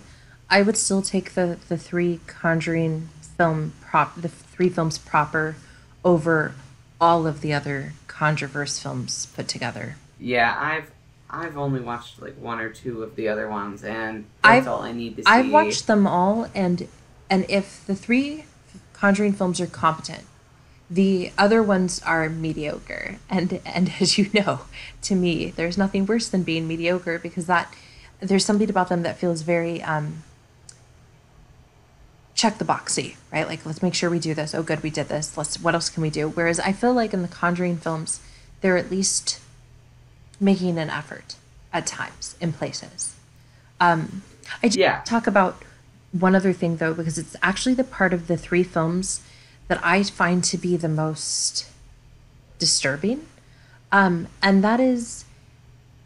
I 0.50 0.62
would 0.62 0.78
still 0.78 1.02
take 1.02 1.34
the 1.34 1.60
the 1.68 1.78
three 1.78 2.20
Conjuring 2.26 3.10
film 3.38 3.74
prop 3.82 4.20
the 4.20 4.30
three 4.30 4.70
films 4.70 4.98
proper 4.98 5.56
over 6.04 6.56
all 7.00 7.28
of 7.28 7.42
the 7.42 7.54
other 7.54 7.94
Conjureverse 8.08 8.82
films 8.82 9.28
put 9.28 9.48
together. 9.48 9.98
Yeah, 10.20 10.56
I've 10.58 10.92
I've 11.30 11.58
only 11.58 11.82
watched 11.82 12.22
like 12.22 12.36
one 12.36 12.60
or 12.60 12.70
two 12.70 13.04
of 13.04 13.16
the 13.16 13.28
other 13.28 13.50
ones, 13.50 13.84
and 13.84 14.26
that's 14.44 14.66
I've, 14.66 14.68
all 14.68 14.82
I 14.82 14.92
need 14.92 15.18
to 15.18 15.24
see. 15.24 15.30
I've 15.30 15.52
watched 15.52 15.88
them 15.88 16.08
all, 16.08 16.48
and 16.56 16.88
and 17.30 17.46
if 17.50 17.86
the 17.86 17.96
three 17.96 18.46
Conjuring 19.00 19.34
films 19.34 19.62
are 19.62 19.68
competent, 19.68 20.24
the 20.90 21.32
other 21.38 21.62
ones 21.62 22.02
are 22.06 22.30
mediocre. 22.30 23.18
And 23.30 23.60
and 23.66 23.94
as 24.00 24.18
you 24.18 24.30
know, 24.34 24.62
to 25.04 25.16
me, 25.16 25.52
there's 25.52 25.78
nothing 25.78 26.06
worse 26.06 26.28
than 26.28 26.44
being 26.44 26.68
mediocre 26.68 27.20
because 27.20 27.46
that 27.48 27.74
there's 28.20 28.46
something 28.46 28.70
about 28.70 28.90
them 28.90 29.04
that 29.04 29.18
feels 29.18 29.44
very 29.44 29.82
um, 29.84 30.24
check 32.34 32.58
the 32.58 32.66
boxy, 32.66 33.16
right? 33.32 33.48
Like 33.48 33.66
let's 33.66 33.84
make 33.84 33.94
sure 33.94 34.10
we 34.10 34.20
do 34.20 34.34
this. 34.34 34.56
Oh, 34.56 34.64
good, 34.64 34.82
we 34.82 34.90
did 34.90 35.10
this. 35.10 35.38
Let's. 35.38 35.62
What 35.62 35.74
else 35.74 35.90
can 35.90 36.02
we 36.02 36.10
do? 36.10 36.30
Whereas 36.30 36.60
I 36.60 36.72
feel 36.72 36.94
like 36.94 37.14
in 37.14 37.22
the 37.22 37.28
Conjuring 37.28 37.78
films, 37.78 38.22
they're 38.62 38.78
at 38.78 38.90
least 38.90 39.40
making 40.40 40.78
an 40.78 40.90
effort 40.90 41.36
at 41.74 41.86
times 41.86 42.36
in 42.40 42.54
places. 42.54 43.16
Um, 43.80 44.24
I 44.64 44.68
just 44.68 44.78
yeah. 44.78 45.02
talk 45.06 45.28
about 45.28 45.62
one 46.12 46.36
other 46.36 46.54
thing 46.54 46.78
though, 46.78 46.94
because 46.94 47.18
it's 47.18 47.36
actually 47.42 47.76
the 47.76 47.84
part 47.84 48.14
of 48.14 48.28
the 48.28 48.38
three 48.38 48.64
films 48.64 49.22
that 49.68 49.80
I 49.84 50.04
find 50.04 50.44
to 50.46 50.58
be 50.58 50.78
the 50.78 50.90
most 50.90 51.68
disturbing. 52.60 53.26
Um, 53.92 54.28
and 54.42 54.64
that 54.64 54.80
is 54.80 55.26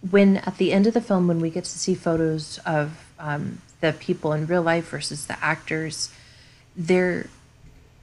when 0.10 0.38
at 0.38 0.58
the 0.58 0.72
end 0.72 0.88
of 0.88 0.94
the 0.94 1.02
film, 1.02 1.28
when 1.28 1.40
we 1.40 1.50
get 1.50 1.64
to 1.66 1.80
see 1.80 1.96
photos 1.96 2.60
of 2.66 3.12
um, 3.20 3.62
the 3.82 3.94
people 3.94 4.34
in 4.34 4.48
real 4.48 4.62
life 4.62 4.90
versus 4.90 5.28
the 5.28 5.44
actors, 5.44 6.12
there, 6.76 7.28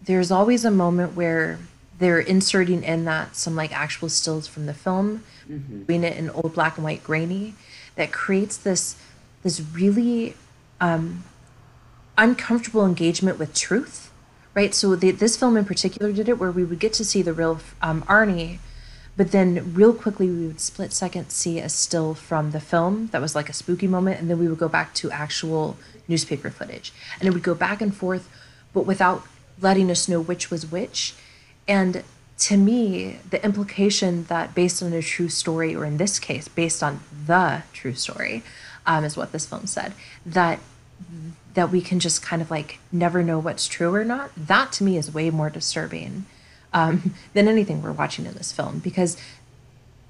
there's 0.03 0.31
always 0.31 0.65
a 0.65 0.71
moment 0.71 1.17
where 1.17 1.59
they're 1.99 2.21
inserting 2.21 2.85
in 2.85 3.05
that 3.05 3.35
some 3.35 3.57
like 3.57 3.73
actual 3.77 4.09
stills 4.09 4.47
from 4.47 4.67
the 4.67 4.75
film, 4.75 5.25
mm-hmm. 5.51 5.83
doing 5.83 6.05
it 6.05 6.17
in 6.17 6.31
old 6.31 6.55
black 6.55 6.77
and 6.77 6.85
white 6.85 7.03
grainy, 7.03 7.55
that 7.97 8.13
creates 8.13 8.57
this 8.57 8.97
this 9.43 9.61
really 9.73 10.35
um, 10.81 11.25
uncomfortable 12.19 12.85
engagement 12.85 13.39
with 13.39 13.55
truth, 13.55 14.11
right? 14.53 14.75
So 14.75 14.97
the, 14.97 15.13
this 15.13 15.37
film 15.37 15.57
in 15.57 15.65
particular 15.65 16.13
did 16.13 16.29
it 16.29 16.39
where 16.39 16.51
we 16.51 16.65
would 16.65 16.81
get 16.81 16.93
to 16.95 17.05
see 17.05 17.23
the 17.23 17.33
real 17.33 17.61
um, 17.81 18.05
Arne, 18.09 18.59
but 19.17 19.31
then 19.33 19.73
real 19.73 19.95
quickly 19.95 20.29
we 20.29 20.47
would 20.49 20.61
split 20.61 20.93
second 20.93 21.31
see 21.31 21.59
a 21.59 21.69
still 21.69 22.15
from 22.15 22.51
the 22.51 22.61
film 22.61 23.07
that 23.13 23.23
was 23.23 23.35
like 23.35 23.49
a 23.49 23.53
spooky 23.53 23.87
moment, 23.87 24.21
and 24.21 24.29
then 24.29 24.39
we 24.39 24.49
would 24.49 24.59
go 24.59 24.69
back 24.69 24.93
to 24.95 25.11
actual 25.11 25.79
newspaper 26.09 26.51
footage, 26.51 26.93
and 27.19 27.29
it 27.29 27.33
would 27.33 27.43
go 27.43 27.55
back 27.55 27.81
and 27.81 27.97
forth, 27.97 28.29
but 28.75 28.85
without 28.85 29.23
letting 29.61 29.91
us 29.91 30.09
know 30.09 30.21
which 30.21 30.51
was 30.51 30.71
which. 30.71 31.15
And 31.67 32.03
to 32.39 32.57
me, 32.57 33.19
the 33.29 33.45
implication 33.45 34.25
that 34.25 34.55
based 34.55 34.83
on 34.83 34.93
a 34.93 35.03
true 35.03 35.29
story, 35.29 35.75
or 35.75 35.85
in 35.85 35.97
this 35.97 36.19
case, 36.19 36.49
based 36.49 36.83
on 36.83 37.01
the 37.27 37.63
true 37.73 37.95
story, 37.95 38.43
um, 38.87 39.05
is 39.05 39.17
what 39.17 39.33
this 39.33 39.47
film 39.47 39.67
said, 39.67 39.93
that 40.25 40.61
that 41.59 41.73
we 41.73 41.81
can 41.81 41.99
just 41.99 42.23
kind 42.23 42.41
of 42.41 42.53
like 42.53 42.79
never 42.93 43.21
know 43.21 43.41
what's 43.41 43.67
true 43.67 43.93
or 43.93 44.05
not, 44.05 44.31
that 44.37 44.71
to 44.71 44.85
me 44.85 44.97
is 44.97 45.13
way 45.13 45.29
more 45.29 45.51
disturbing 45.51 46.25
um, 46.73 47.15
than 47.35 47.49
anything 47.49 47.83
we're 47.83 47.91
watching 47.91 48.27
in 48.27 48.35
this 48.35 48.53
film 48.53 48.79
because 48.79 49.17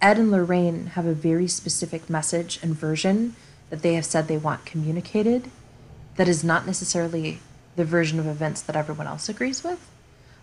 Ed 0.03 0.19
and 0.19 0.31
Lorraine 0.31 0.89
have 0.89 1.07
a 1.07 1.15
very 1.15 1.49
specific 1.49 2.11
message 2.11 2.61
and 2.63 2.75
version 2.75 3.35
that 3.71 3.81
they 3.81 3.95
have 3.95 4.05
said 4.05 4.29
they 4.29 4.37
want 4.37 4.67
communicated 4.67 5.51
that 6.17 6.29
is 6.29 6.45
not 6.45 6.67
necessarily 6.67 7.39
the 7.77 7.85
version 7.85 8.21
of 8.21 8.27
events 8.27 8.61
that 8.61 8.77
everyone 8.77 9.07
else 9.07 9.31
agrees 9.31 9.65
with. 9.65 9.89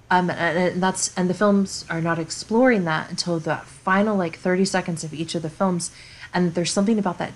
Um, 0.09 0.31
and, 0.31 0.57
and 0.57 0.81
that's 0.81 1.15
and 1.15 1.29
the 1.29 1.35
films 1.35 1.85
are 1.87 2.01
not 2.01 2.17
exploring 2.17 2.85
that 2.85 3.11
until 3.11 3.39
the 3.39 3.57
final 3.57 4.17
like 4.17 4.39
30 4.39 4.65
seconds 4.65 5.03
of 5.03 5.13
each 5.13 5.35
of 5.35 5.43
the 5.43 5.51
films 5.51 5.91
and 6.33 6.55
there's 6.55 6.71
something 6.71 6.97
about 6.97 7.19
that 7.19 7.33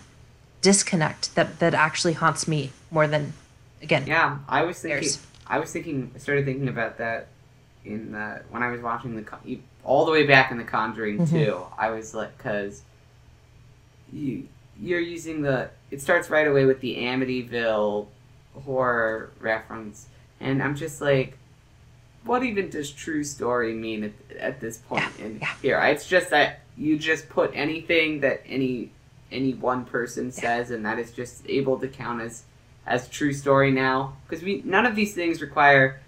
disconnect 0.62 1.34
that 1.36 1.60
that 1.60 1.73
actually 1.73 2.13
haunts 2.13 2.47
me 2.47 2.71
more 2.91 3.08
than 3.08 3.34
again. 3.81 4.05
Yeah, 4.07 4.39
I 4.47 4.63
was 4.63 4.79
thinking. 4.79 5.09
I 5.47 5.59
was 5.59 5.71
thinking. 5.71 6.11
I 6.15 6.19
started 6.19 6.45
thinking 6.45 6.67
about 6.67 6.97
that 6.97 7.27
in 7.85 8.11
the 8.11 8.41
when 8.49 8.63
I 8.63 8.69
was 8.69 8.81
watching 8.81 9.15
the 9.15 9.59
all 9.83 10.05
the 10.05 10.11
way 10.11 10.25
back 10.25 10.51
in 10.51 10.57
the 10.57 10.63
Conjuring 10.63 11.19
mm-hmm. 11.19 11.35
two. 11.35 11.61
I 11.77 11.91
was 11.91 12.13
like, 12.13 12.37
because 12.37 12.81
you 14.11 14.47
you're 14.79 14.99
using 14.99 15.41
the. 15.41 15.69
It 15.91 16.01
starts 16.01 16.29
right 16.29 16.47
away 16.47 16.65
with 16.65 16.81
the 16.81 16.97
Amityville 16.97 18.07
horror 18.63 19.31
reference, 19.39 20.07
and 20.39 20.61
I'm 20.61 20.75
just 20.75 21.01
like, 21.01 21.37
what 22.23 22.43
even 22.43 22.69
does 22.69 22.91
true 22.91 23.23
story 23.23 23.73
mean 23.73 24.03
at, 24.03 24.37
at 24.37 24.59
this 24.59 24.77
point 24.77 25.11
yeah. 25.17 25.25
in 25.25 25.39
yeah. 25.39 25.53
here? 25.61 25.79
It's 25.79 26.07
just 26.07 26.29
that 26.29 26.61
you 26.77 26.97
just 26.97 27.29
put 27.29 27.51
anything 27.53 28.21
that 28.21 28.41
any 28.45 28.91
any 29.31 29.53
one 29.53 29.85
person 29.85 30.25
yeah. 30.25 30.31
says, 30.31 30.71
and 30.71 30.85
that 30.85 30.99
is 30.99 31.11
just 31.11 31.47
able 31.47 31.79
to 31.79 31.87
count 31.87 32.21
as 32.21 32.43
as 32.89 33.08
true 33.08 33.32
story 33.32 33.71
now 33.71 34.17
because 34.28 34.43
we 34.43 34.62
none 34.65 34.86
of 34.86 34.95
these 34.95 35.13
things 35.13 35.41
require 35.41 36.02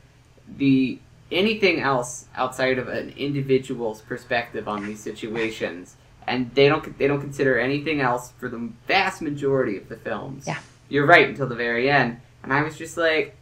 the 0.58 1.00
anything 1.32 1.80
else 1.80 2.26
outside 2.36 2.78
of 2.78 2.90
an 2.90 3.14
individual's 3.16 4.02
perspective 4.02 4.68
on 4.68 4.86
these 4.86 5.00
situations. 5.00 5.96
And 6.28 6.54
they 6.54 6.68
don't 6.68 6.98
they 6.98 7.08
don't 7.08 7.22
consider 7.22 7.60
anything 7.60 8.02
else 8.02 8.34
for 8.38 8.50
the 8.50 8.70
vast 8.88 9.22
majority 9.22 9.78
of 9.78 9.90
the 9.90 9.96
films. 9.96 10.46
Yeah. 10.46 10.60
You're 10.90 11.06
right 11.06 11.28
until 11.28 11.48
the 11.48 11.56
very 11.56 11.90
end. 11.90 12.20
And 12.44 12.52
i 12.52 12.62
was 12.64 12.78
just 12.78 12.98
like 12.98 13.36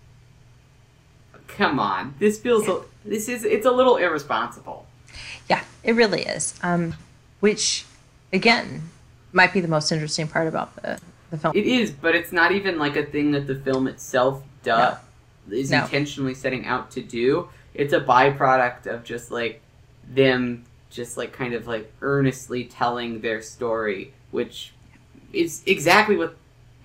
come 1.48 1.80
on. 1.80 2.14
This 2.20 2.40
feels 2.40 2.68
yeah. 2.68 2.80
this 3.06 3.28
is 3.28 3.44
it's 3.44 3.66
a 3.66 3.72
little 3.72 3.98
irresponsible. 3.98 4.86
Yeah 5.50 5.64
it 5.84 5.94
really 5.94 6.22
is. 6.24 6.60
Um 6.62 6.96
which 7.40 7.86
again 8.32 8.90
might 9.32 9.54
be 9.54 9.62
the 9.62 9.68
most 9.68 9.92
interesting 9.92 10.28
part 10.28 10.48
about 10.48 10.76
the 10.76 11.00
the 11.30 11.38
film. 11.38 11.56
It 11.56 11.66
is, 11.66 11.92
but 11.92 12.16
it's 12.16 12.32
not 12.32 12.52
even 12.52 12.78
like 12.78 12.96
a 12.96 13.06
thing 13.06 13.32
that 13.32 13.48
the 13.48 13.56
film 13.56 13.88
itself 13.88 14.44
does 14.64 14.98
no. 15.48 15.56
is 15.56 15.72
no. 15.72 15.84
intentionally 15.84 16.34
setting 16.34 16.66
out 16.66 16.92
to 16.92 17.02
do. 17.02 17.50
It's 17.74 17.94
a 17.94 18.00
byproduct 18.00 18.88
of 18.88 19.04
just 19.04 19.32
like 19.32 19.62
them 20.10 20.66
just 20.90 21.18
like 21.18 21.32
kind 21.34 21.54
of 21.54 21.68
like 21.68 21.92
earnestly 22.02 22.66
telling 22.66 23.22
their 23.22 23.42
story, 23.42 24.14
which 24.32 24.74
is 25.32 25.62
exactly 25.66 26.18
what 26.18 26.36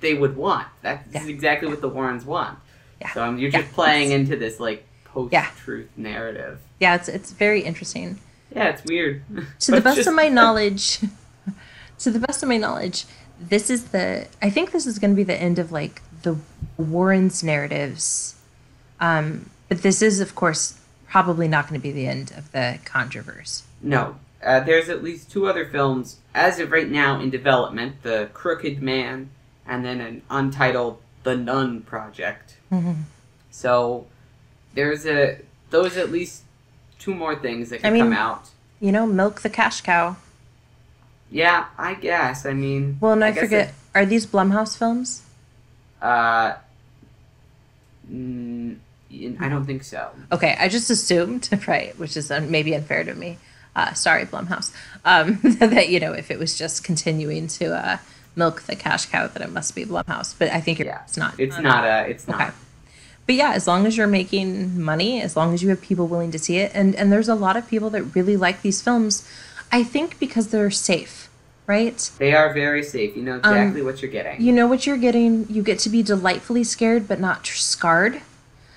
they 0.01 0.15
would 0.15 0.37
want. 0.37 0.69
That's 0.83 1.15
yeah. 1.15 1.27
exactly 1.27 1.69
what 1.69 1.81
the 1.81 1.89
Warrens 1.89 2.25
want. 2.25 2.59
Yeah. 3.01 3.13
So 3.13 3.25
um, 3.25 3.39
you're 3.39 3.51
just 3.51 3.69
yeah. 3.69 3.75
playing 3.75 4.13
into 4.13 4.37
this 4.37 4.61
like 4.61 4.87
post-truth 5.05 5.89
narrative. 5.97 6.61
Yeah, 6.81 6.97
it's 6.97 7.09
it's 7.09 7.33
very 7.33 7.63
interesting. 7.63 8.21
Yeah, 8.55 8.69
it's 8.69 8.85
weird. 8.85 9.23
To 9.61 9.73
the 9.73 9.81
best 9.81 9.97
just... 9.97 10.09
of 10.09 10.15
my 10.15 10.29
knowledge, 10.29 11.01
to 11.99 12.11
the 12.11 12.21
best 12.21 12.43
of 12.43 12.49
my 12.49 12.57
knowledge, 12.57 13.05
this 13.41 13.71
is 13.71 13.87
the 13.87 14.27
I 14.41 14.51
think 14.51 14.73
this 14.73 14.87
is 14.87 14.99
going 14.99 15.11
to 15.11 15.17
be 15.17 15.25
the 15.25 15.41
end 15.41 15.59
of 15.59 15.73
like 15.73 16.03
the 16.23 16.37
Warrens 16.77 17.43
narratives. 17.43 18.37
Um, 19.01 19.51
but 19.69 19.83
this 19.83 20.03
is 20.03 20.21
of 20.21 20.35
course 20.35 20.81
probably 21.09 21.49
not 21.49 21.69
going 21.69 21.81
to 21.81 21.83
be 21.83 21.93
the 21.93 22.07
end 22.07 22.33
of 22.37 22.51
the 22.53 22.79
Conjureverse. 22.85 23.63
No. 23.81 24.17
Uh, 24.43 24.61
there's 24.61 24.89
at 24.89 25.03
least 25.03 25.31
two 25.31 25.47
other 25.47 25.65
films 25.65 26.19
as 26.35 26.59
of 26.59 26.71
right 26.71 26.91
now 26.91 27.19
in 27.19 27.31
development, 27.31 28.03
The 28.03 28.29
Crooked 28.35 28.83
Man 28.83 29.31
and 29.67 29.85
then 29.85 30.01
an 30.01 30.23
untitled 30.31 31.01
The 31.23 31.37
Nun 31.37 31.83
Project. 31.83 32.57
Mm-hmm. 32.71 33.03
So 33.51 34.07
there's 34.75 35.07
a 35.07 35.39
those 35.71 35.97
at 35.97 36.11
least 36.11 36.43
two 36.99 37.15
more 37.15 37.37
things 37.37 37.71
that 37.71 37.81
can 37.81 37.87
I 37.87 37.91
mean, 37.91 38.05
come 38.05 38.13
out. 38.13 38.51
You 38.81 38.93
know, 38.93 39.07
milk 39.07 39.43
the 39.43 39.51
cash 39.51 39.81
cow. 39.81 40.17
Yeah, 41.35 41.67
I 41.77 41.95
guess. 41.95 42.47
I 42.47 42.53
mean, 42.53 42.97
well, 43.01 43.11
and 43.11 43.25
I, 43.25 43.31
I 43.31 43.33
forget. 43.33 43.69
It, 43.71 43.75
are 43.93 44.07
these 44.07 44.25
Blumhouse 44.25 44.79
films? 44.79 45.23
Uh, 46.01 46.55
mm, 48.09 48.77
I 49.41 49.49
don't 49.49 49.65
think 49.65 49.83
so. 49.83 50.11
Okay, 50.31 50.57
I 50.57 50.69
just 50.69 50.91
assumed, 50.91 51.49
right, 51.67 51.99
which 51.99 52.17
is 52.17 52.31
maybe 52.31 52.73
unfair 52.73 53.03
to 53.03 53.17
me. 53.17 53.39
Uh, 53.75 53.95
sorry, 53.95 54.27
Blumhouse. 54.27 54.73
Um, 55.05 55.41
that 55.59 55.89
you 55.89 55.99
know, 55.99 56.13
if 56.13 56.31
it 56.31 56.39
was 56.39 56.57
just 56.57 56.85
continuing 56.85 57.49
to 57.49 57.75
uh, 57.75 57.99
milk 58.37 58.63
the 58.63 58.77
cash 58.77 59.07
cow, 59.07 59.27
that 59.27 59.43
it 59.43 59.51
must 59.51 59.75
be 59.75 59.85
Blumhouse. 59.85 60.37
But 60.39 60.53
I 60.53 60.61
think 60.61 60.79
yeah. 60.79 61.03
it's 61.03 61.17
not. 61.17 61.41
It's 61.41 61.59
not. 61.59 61.85
Uh, 61.85 62.05
it's 62.07 62.29
not. 62.29 62.41
Okay. 62.41 62.51
But 63.27 63.35
yeah, 63.35 63.55
as 63.55 63.67
long 63.67 63.87
as 63.87 63.97
you're 63.97 64.07
making 64.07 64.81
money, 64.81 65.21
as 65.21 65.37
long 65.37 65.53
as 65.53 65.65
you 65.65 65.71
have 65.71 65.81
people 65.81 66.07
willing 66.07 66.31
to 66.31 66.39
see 66.39 66.59
it, 66.59 66.71
and 66.77 66.95
and 66.95 67.11
there's 67.11 67.29
a 67.29 67.35
lot 67.35 67.57
of 67.57 67.67
people 67.67 67.91
that 67.91 68.15
really 68.15 68.37
like 68.37 68.63
these 68.63 68.81
films 68.81 69.29
I 69.75 69.83
think 69.83 70.21
because 70.21 70.49
they're 70.49 70.71
safe, 70.71 71.24
right? 71.67 72.11
They 72.19 72.35
are 72.35 72.53
very 72.53 72.83
safe. 72.83 73.17
You 73.17 73.23
know 73.23 73.37
exactly 73.37 73.81
um, 73.81 73.87
what 73.87 74.03
you're 74.03 74.11
getting. 74.11 74.41
You 74.41 74.53
know 74.53 74.67
what 74.67 74.87
you're 74.87 74.99
getting. 74.99 75.47
You 75.49 75.63
get 75.63 75.79
to 75.81 75.89
be 75.89 76.03
delightfully 76.03 76.65
scared, 76.65 77.09
but 77.09 77.21
not 77.21 77.47
scarred. 77.47 78.23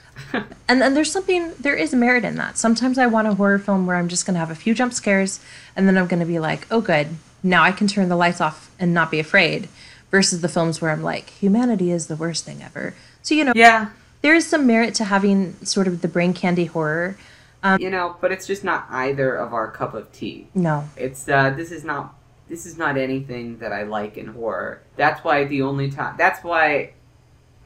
and 0.68 0.82
then 0.82 0.94
there's 0.94 1.12
something 1.12 1.54
there 1.60 1.76
is 1.76 1.94
merit 1.94 2.26
in 2.26 2.36
that. 2.36 2.58
Sometimes 2.58 2.98
I 2.98 3.08
want 3.08 3.28
a 3.28 3.36
horror 3.36 3.60
film 3.60 3.86
where 3.86 3.96
I'm 3.96 4.08
just 4.08 4.26
gonna 4.26 4.40
have 4.40 4.52
a 4.52 4.56
few 4.56 4.74
jump 4.74 4.94
scares, 4.94 5.40
and 5.76 5.88
then 5.88 5.98
I'm 5.98 6.08
gonna 6.08 6.26
be 6.26 6.40
like, 6.40 6.68
oh 6.72 6.82
good, 6.82 7.08
now 7.44 7.64
I 7.64 7.72
can 7.72 7.88
turn 7.88 8.10
the 8.10 8.16
lights 8.16 8.42
off 8.42 8.72
and 8.80 8.94
not 8.94 9.12
be 9.12 9.20
afraid. 9.20 9.70
Versus 10.10 10.40
the 10.40 10.48
films 10.48 10.80
where 10.80 10.92
I'm 10.92 11.04
like, 11.04 11.32
humanity 11.32 11.92
is 11.92 12.08
the 12.08 12.16
worst 12.16 12.46
thing 12.46 12.64
ever. 12.64 12.96
So 13.22 13.36
you 13.36 13.44
know, 13.44 13.52
yeah, 13.54 13.90
there 14.22 14.34
is 14.34 14.48
some 14.48 14.66
merit 14.66 14.96
to 14.96 15.04
having 15.04 15.54
sort 15.66 15.86
of 15.86 16.02
the 16.02 16.08
brain 16.08 16.34
candy 16.34 16.66
horror. 16.66 17.18
Um, 17.62 17.82
you 17.82 17.90
know, 17.90 18.16
but 18.22 18.32
it's 18.32 18.48
just 18.48 18.64
not 18.64 18.86
either 18.90 19.36
of 19.36 19.54
our 19.54 19.70
cup 19.70 19.94
of 19.94 20.10
tea. 20.14 20.48
No, 20.56 20.88
it's 20.96 21.28
uh, 21.28 21.50
this 21.50 21.72
is 21.72 21.84
not 21.84 22.16
this 22.50 22.66
is 22.66 22.78
not 22.78 22.98
anything 22.98 23.60
that 23.60 23.74
I 23.74 23.84
like 23.84 24.18
in 24.18 24.28
horror. 24.28 24.82
That's 24.96 25.24
why 25.24 25.46
the 25.46 25.62
only 25.62 25.92
time 25.92 26.16
that's 26.18 26.44
why 26.44 26.94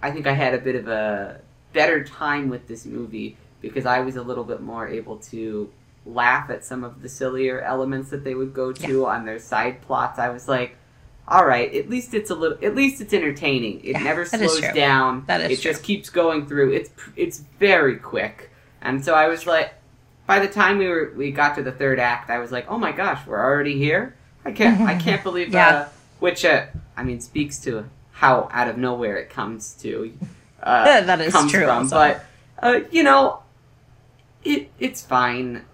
I 0.01 0.11
think 0.11 0.27
I 0.27 0.33
had 0.33 0.53
a 0.53 0.57
bit 0.57 0.75
of 0.75 0.87
a 0.87 1.41
better 1.73 2.03
time 2.03 2.49
with 2.49 2.67
this 2.67 2.85
movie 2.85 3.37
because 3.61 3.85
I 3.85 3.99
was 3.99 4.15
a 4.15 4.21
little 4.21 4.43
bit 4.43 4.61
more 4.61 4.87
able 4.87 5.17
to 5.17 5.71
laugh 6.05 6.49
at 6.49 6.65
some 6.65 6.83
of 6.83 7.01
the 7.01 7.09
sillier 7.09 7.61
elements 7.61 8.09
that 8.09 8.23
they 8.23 8.33
would 8.33 8.53
go 8.53 8.71
to 8.71 8.99
yeah. 9.01 9.05
on 9.05 9.25
their 9.25 9.39
side 9.39 9.81
plots. 9.83 10.17
I 10.17 10.29
was 10.29 10.47
like, 10.47 10.75
all 11.27 11.45
right, 11.45 11.73
at 11.75 11.89
least 11.89 12.13
it's 12.13 12.31
a 12.31 12.35
little 12.35 12.57
at 12.63 12.75
least 12.75 13.01
it's 13.01 13.13
entertaining. 13.13 13.81
It 13.81 13.91
yeah, 13.91 14.03
never 14.03 14.25
slows 14.25 14.61
down. 14.73 15.25
That 15.27 15.41
is 15.41 15.59
it 15.59 15.61
true. 15.61 15.71
just 15.71 15.83
keeps 15.83 16.09
going 16.09 16.47
through. 16.47 16.73
It's 16.73 16.89
it's 17.15 17.39
very 17.59 17.97
quick. 17.97 18.49
And 18.81 19.05
so 19.05 19.13
I 19.13 19.27
was 19.27 19.45
like 19.45 19.75
by 20.25 20.39
the 20.39 20.47
time 20.47 20.77
we 20.77 20.87
were 20.87 21.13
we 21.15 21.31
got 21.31 21.55
to 21.55 21.63
the 21.63 21.71
third 21.71 21.99
act, 21.99 22.29
I 22.29 22.39
was 22.39 22.51
like, 22.51 22.65
"Oh 22.69 22.77
my 22.77 22.91
gosh, 22.91 23.25
we're 23.27 23.43
already 23.43 23.77
here." 23.77 24.15
I 24.45 24.51
can't 24.51 24.81
I 24.81 24.95
can't 24.99 25.23
believe 25.23 25.53
yeah. 25.53 25.67
uh, 25.67 25.89
which 26.19 26.45
uh, 26.45 26.65
I 26.97 27.03
mean 27.03 27.19
speaks 27.19 27.59
to 27.59 27.89
how 28.11 28.49
out 28.51 28.67
of 28.67 28.77
nowhere 28.77 29.17
it 29.17 29.29
comes 29.29 29.73
to 29.81 30.13
uh, 30.63 31.01
that 31.01 31.21
is 31.21 31.33
true 31.49 31.65
from. 31.65 31.89
But 31.89 32.23
uh, 32.61 32.81
you 32.91 33.03
know, 33.03 33.39
it 34.43 34.69
it's 34.79 35.01
fine. 35.01 35.65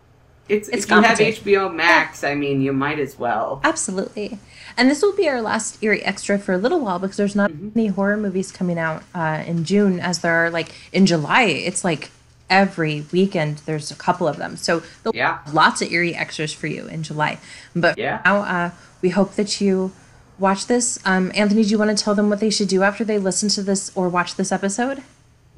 It's, 0.50 0.70
it's 0.70 0.86
if 0.86 0.92
you 0.92 1.02
have 1.02 1.18
HBO 1.18 1.76
Max, 1.76 2.24
I 2.24 2.34
mean, 2.34 2.62
you 2.62 2.72
might 2.72 3.00
as 3.00 3.20
well. 3.20 3.60
Absolutely. 3.66 4.40
And 4.78 4.90
this 4.90 5.02
will 5.02 5.16
be 5.16 5.28
our 5.28 5.42
last 5.42 5.84
Eerie 5.84 6.02
Extra 6.04 6.40
for 6.40 6.54
a 6.54 6.58
little 6.58 6.80
while 6.80 7.00
because 7.00 7.18
there's 7.18 7.36
not 7.36 7.52
mm-hmm. 7.52 7.78
any 7.78 7.88
horror 7.88 8.16
movies 8.16 8.54
coming 8.54 8.80
out 8.80 9.04
uh, 9.14 9.44
in 9.46 9.66
June 9.66 10.00
as 10.00 10.20
there 10.20 10.46
are 10.46 10.50
like 10.50 10.74
in 10.94 11.06
July. 11.06 11.44
It's 11.44 11.84
like 11.84 12.12
every 12.50 13.06
weekend 13.12 13.58
there's 13.66 13.92
a 13.92 13.96
couple 13.96 14.28
of 14.28 14.38
them. 14.38 14.56
So 14.58 14.84
yeah, 15.14 15.40
lots 15.52 15.82
of 15.82 15.92
Eerie 15.92 16.16
Extras 16.16 16.54
for 16.54 16.68
you 16.68 16.88
in 16.88 17.04
July. 17.04 17.40
But 17.76 17.98
yeah. 17.98 18.22
now 18.24 18.38
uh, 18.38 18.72
we 19.02 19.10
hope 19.10 19.34
that 19.34 19.62
you 19.62 19.92
watch 20.40 20.68
this. 20.68 21.00
Um, 21.06 21.32
Anthony, 21.36 21.64
do 21.64 21.70
you 21.70 21.78
want 21.78 21.98
to 21.98 22.04
tell 22.04 22.16
them 22.16 22.30
what 22.30 22.40
they 22.40 22.50
should 22.50 22.68
do 22.68 22.84
after 22.84 23.04
they 23.04 23.18
listen 23.18 23.50
to 23.50 23.64
this 23.64 23.92
or 23.96 24.10
watch 24.10 24.36
this 24.36 24.52
episode? 24.52 25.04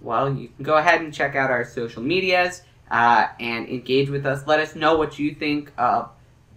Well, 0.01 0.33
you 0.33 0.49
can 0.55 0.63
go 0.63 0.77
ahead 0.77 1.01
and 1.01 1.13
check 1.13 1.35
out 1.35 1.51
our 1.51 1.65
social 1.65 2.01
medias 2.01 2.61
uh, 2.89 3.27
and 3.39 3.67
engage 3.67 4.09
with 4.09 4.25
us. 4.25 4.47
Let 4.47 4.59
us 4.59 4.75
know 4.75 4.97
what 4.97 5.19
you 5.19 5.33
think 5.35 5.71
of 5.77 6.09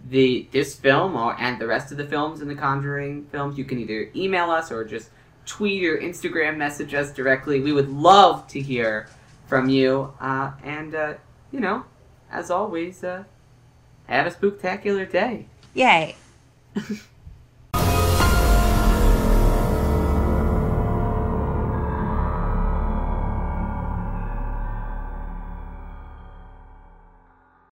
the 0.09 0.47
this 0.51 0.75
film 0.75 1.15
or 1.15 1.35
and 1.39 1.59
the 1.59 1.67
rest 1.67 1.91
of 1.91 1.97
the 1.97 2.05
films 2.05 2.41
in 2.41 2.47
the 2.47 2.55
Conjuring 2.55 3.25
films. 3.31 3.57
You 3.57 3.65
can 3.65 3.79
either 3.79 4.09
email 4.15 4.49
us 4.49 4.71
or 4.71 4.83
just 4.83 5.09
tweet 5.45 5.83
or 5.83 5.97
Instagram 5.97 6.57
message 6.57 6.93
us 6.93 7.11
directly. 7.11 7.59
We 7.59 7.73
would 7.73 7.89
love 7.89 8.47
to 8.49 8.61
hear 8.61 9.07
from 9.53 9.69
you. 9.69 10.11
Uh, 10.19 10.51
and 10.63 10.95
uh, 10.95 11.13
you 11.51 11.59
know, 11.59 11.83
as 12.31 12.49
always, 12.49 13.03
uh, 13.03 13.23
have 14.07 14.25
a 14.25 14.31
spooktacular 14.31 15.09
day. 15.11 15.47
Yay. 15.75 16.15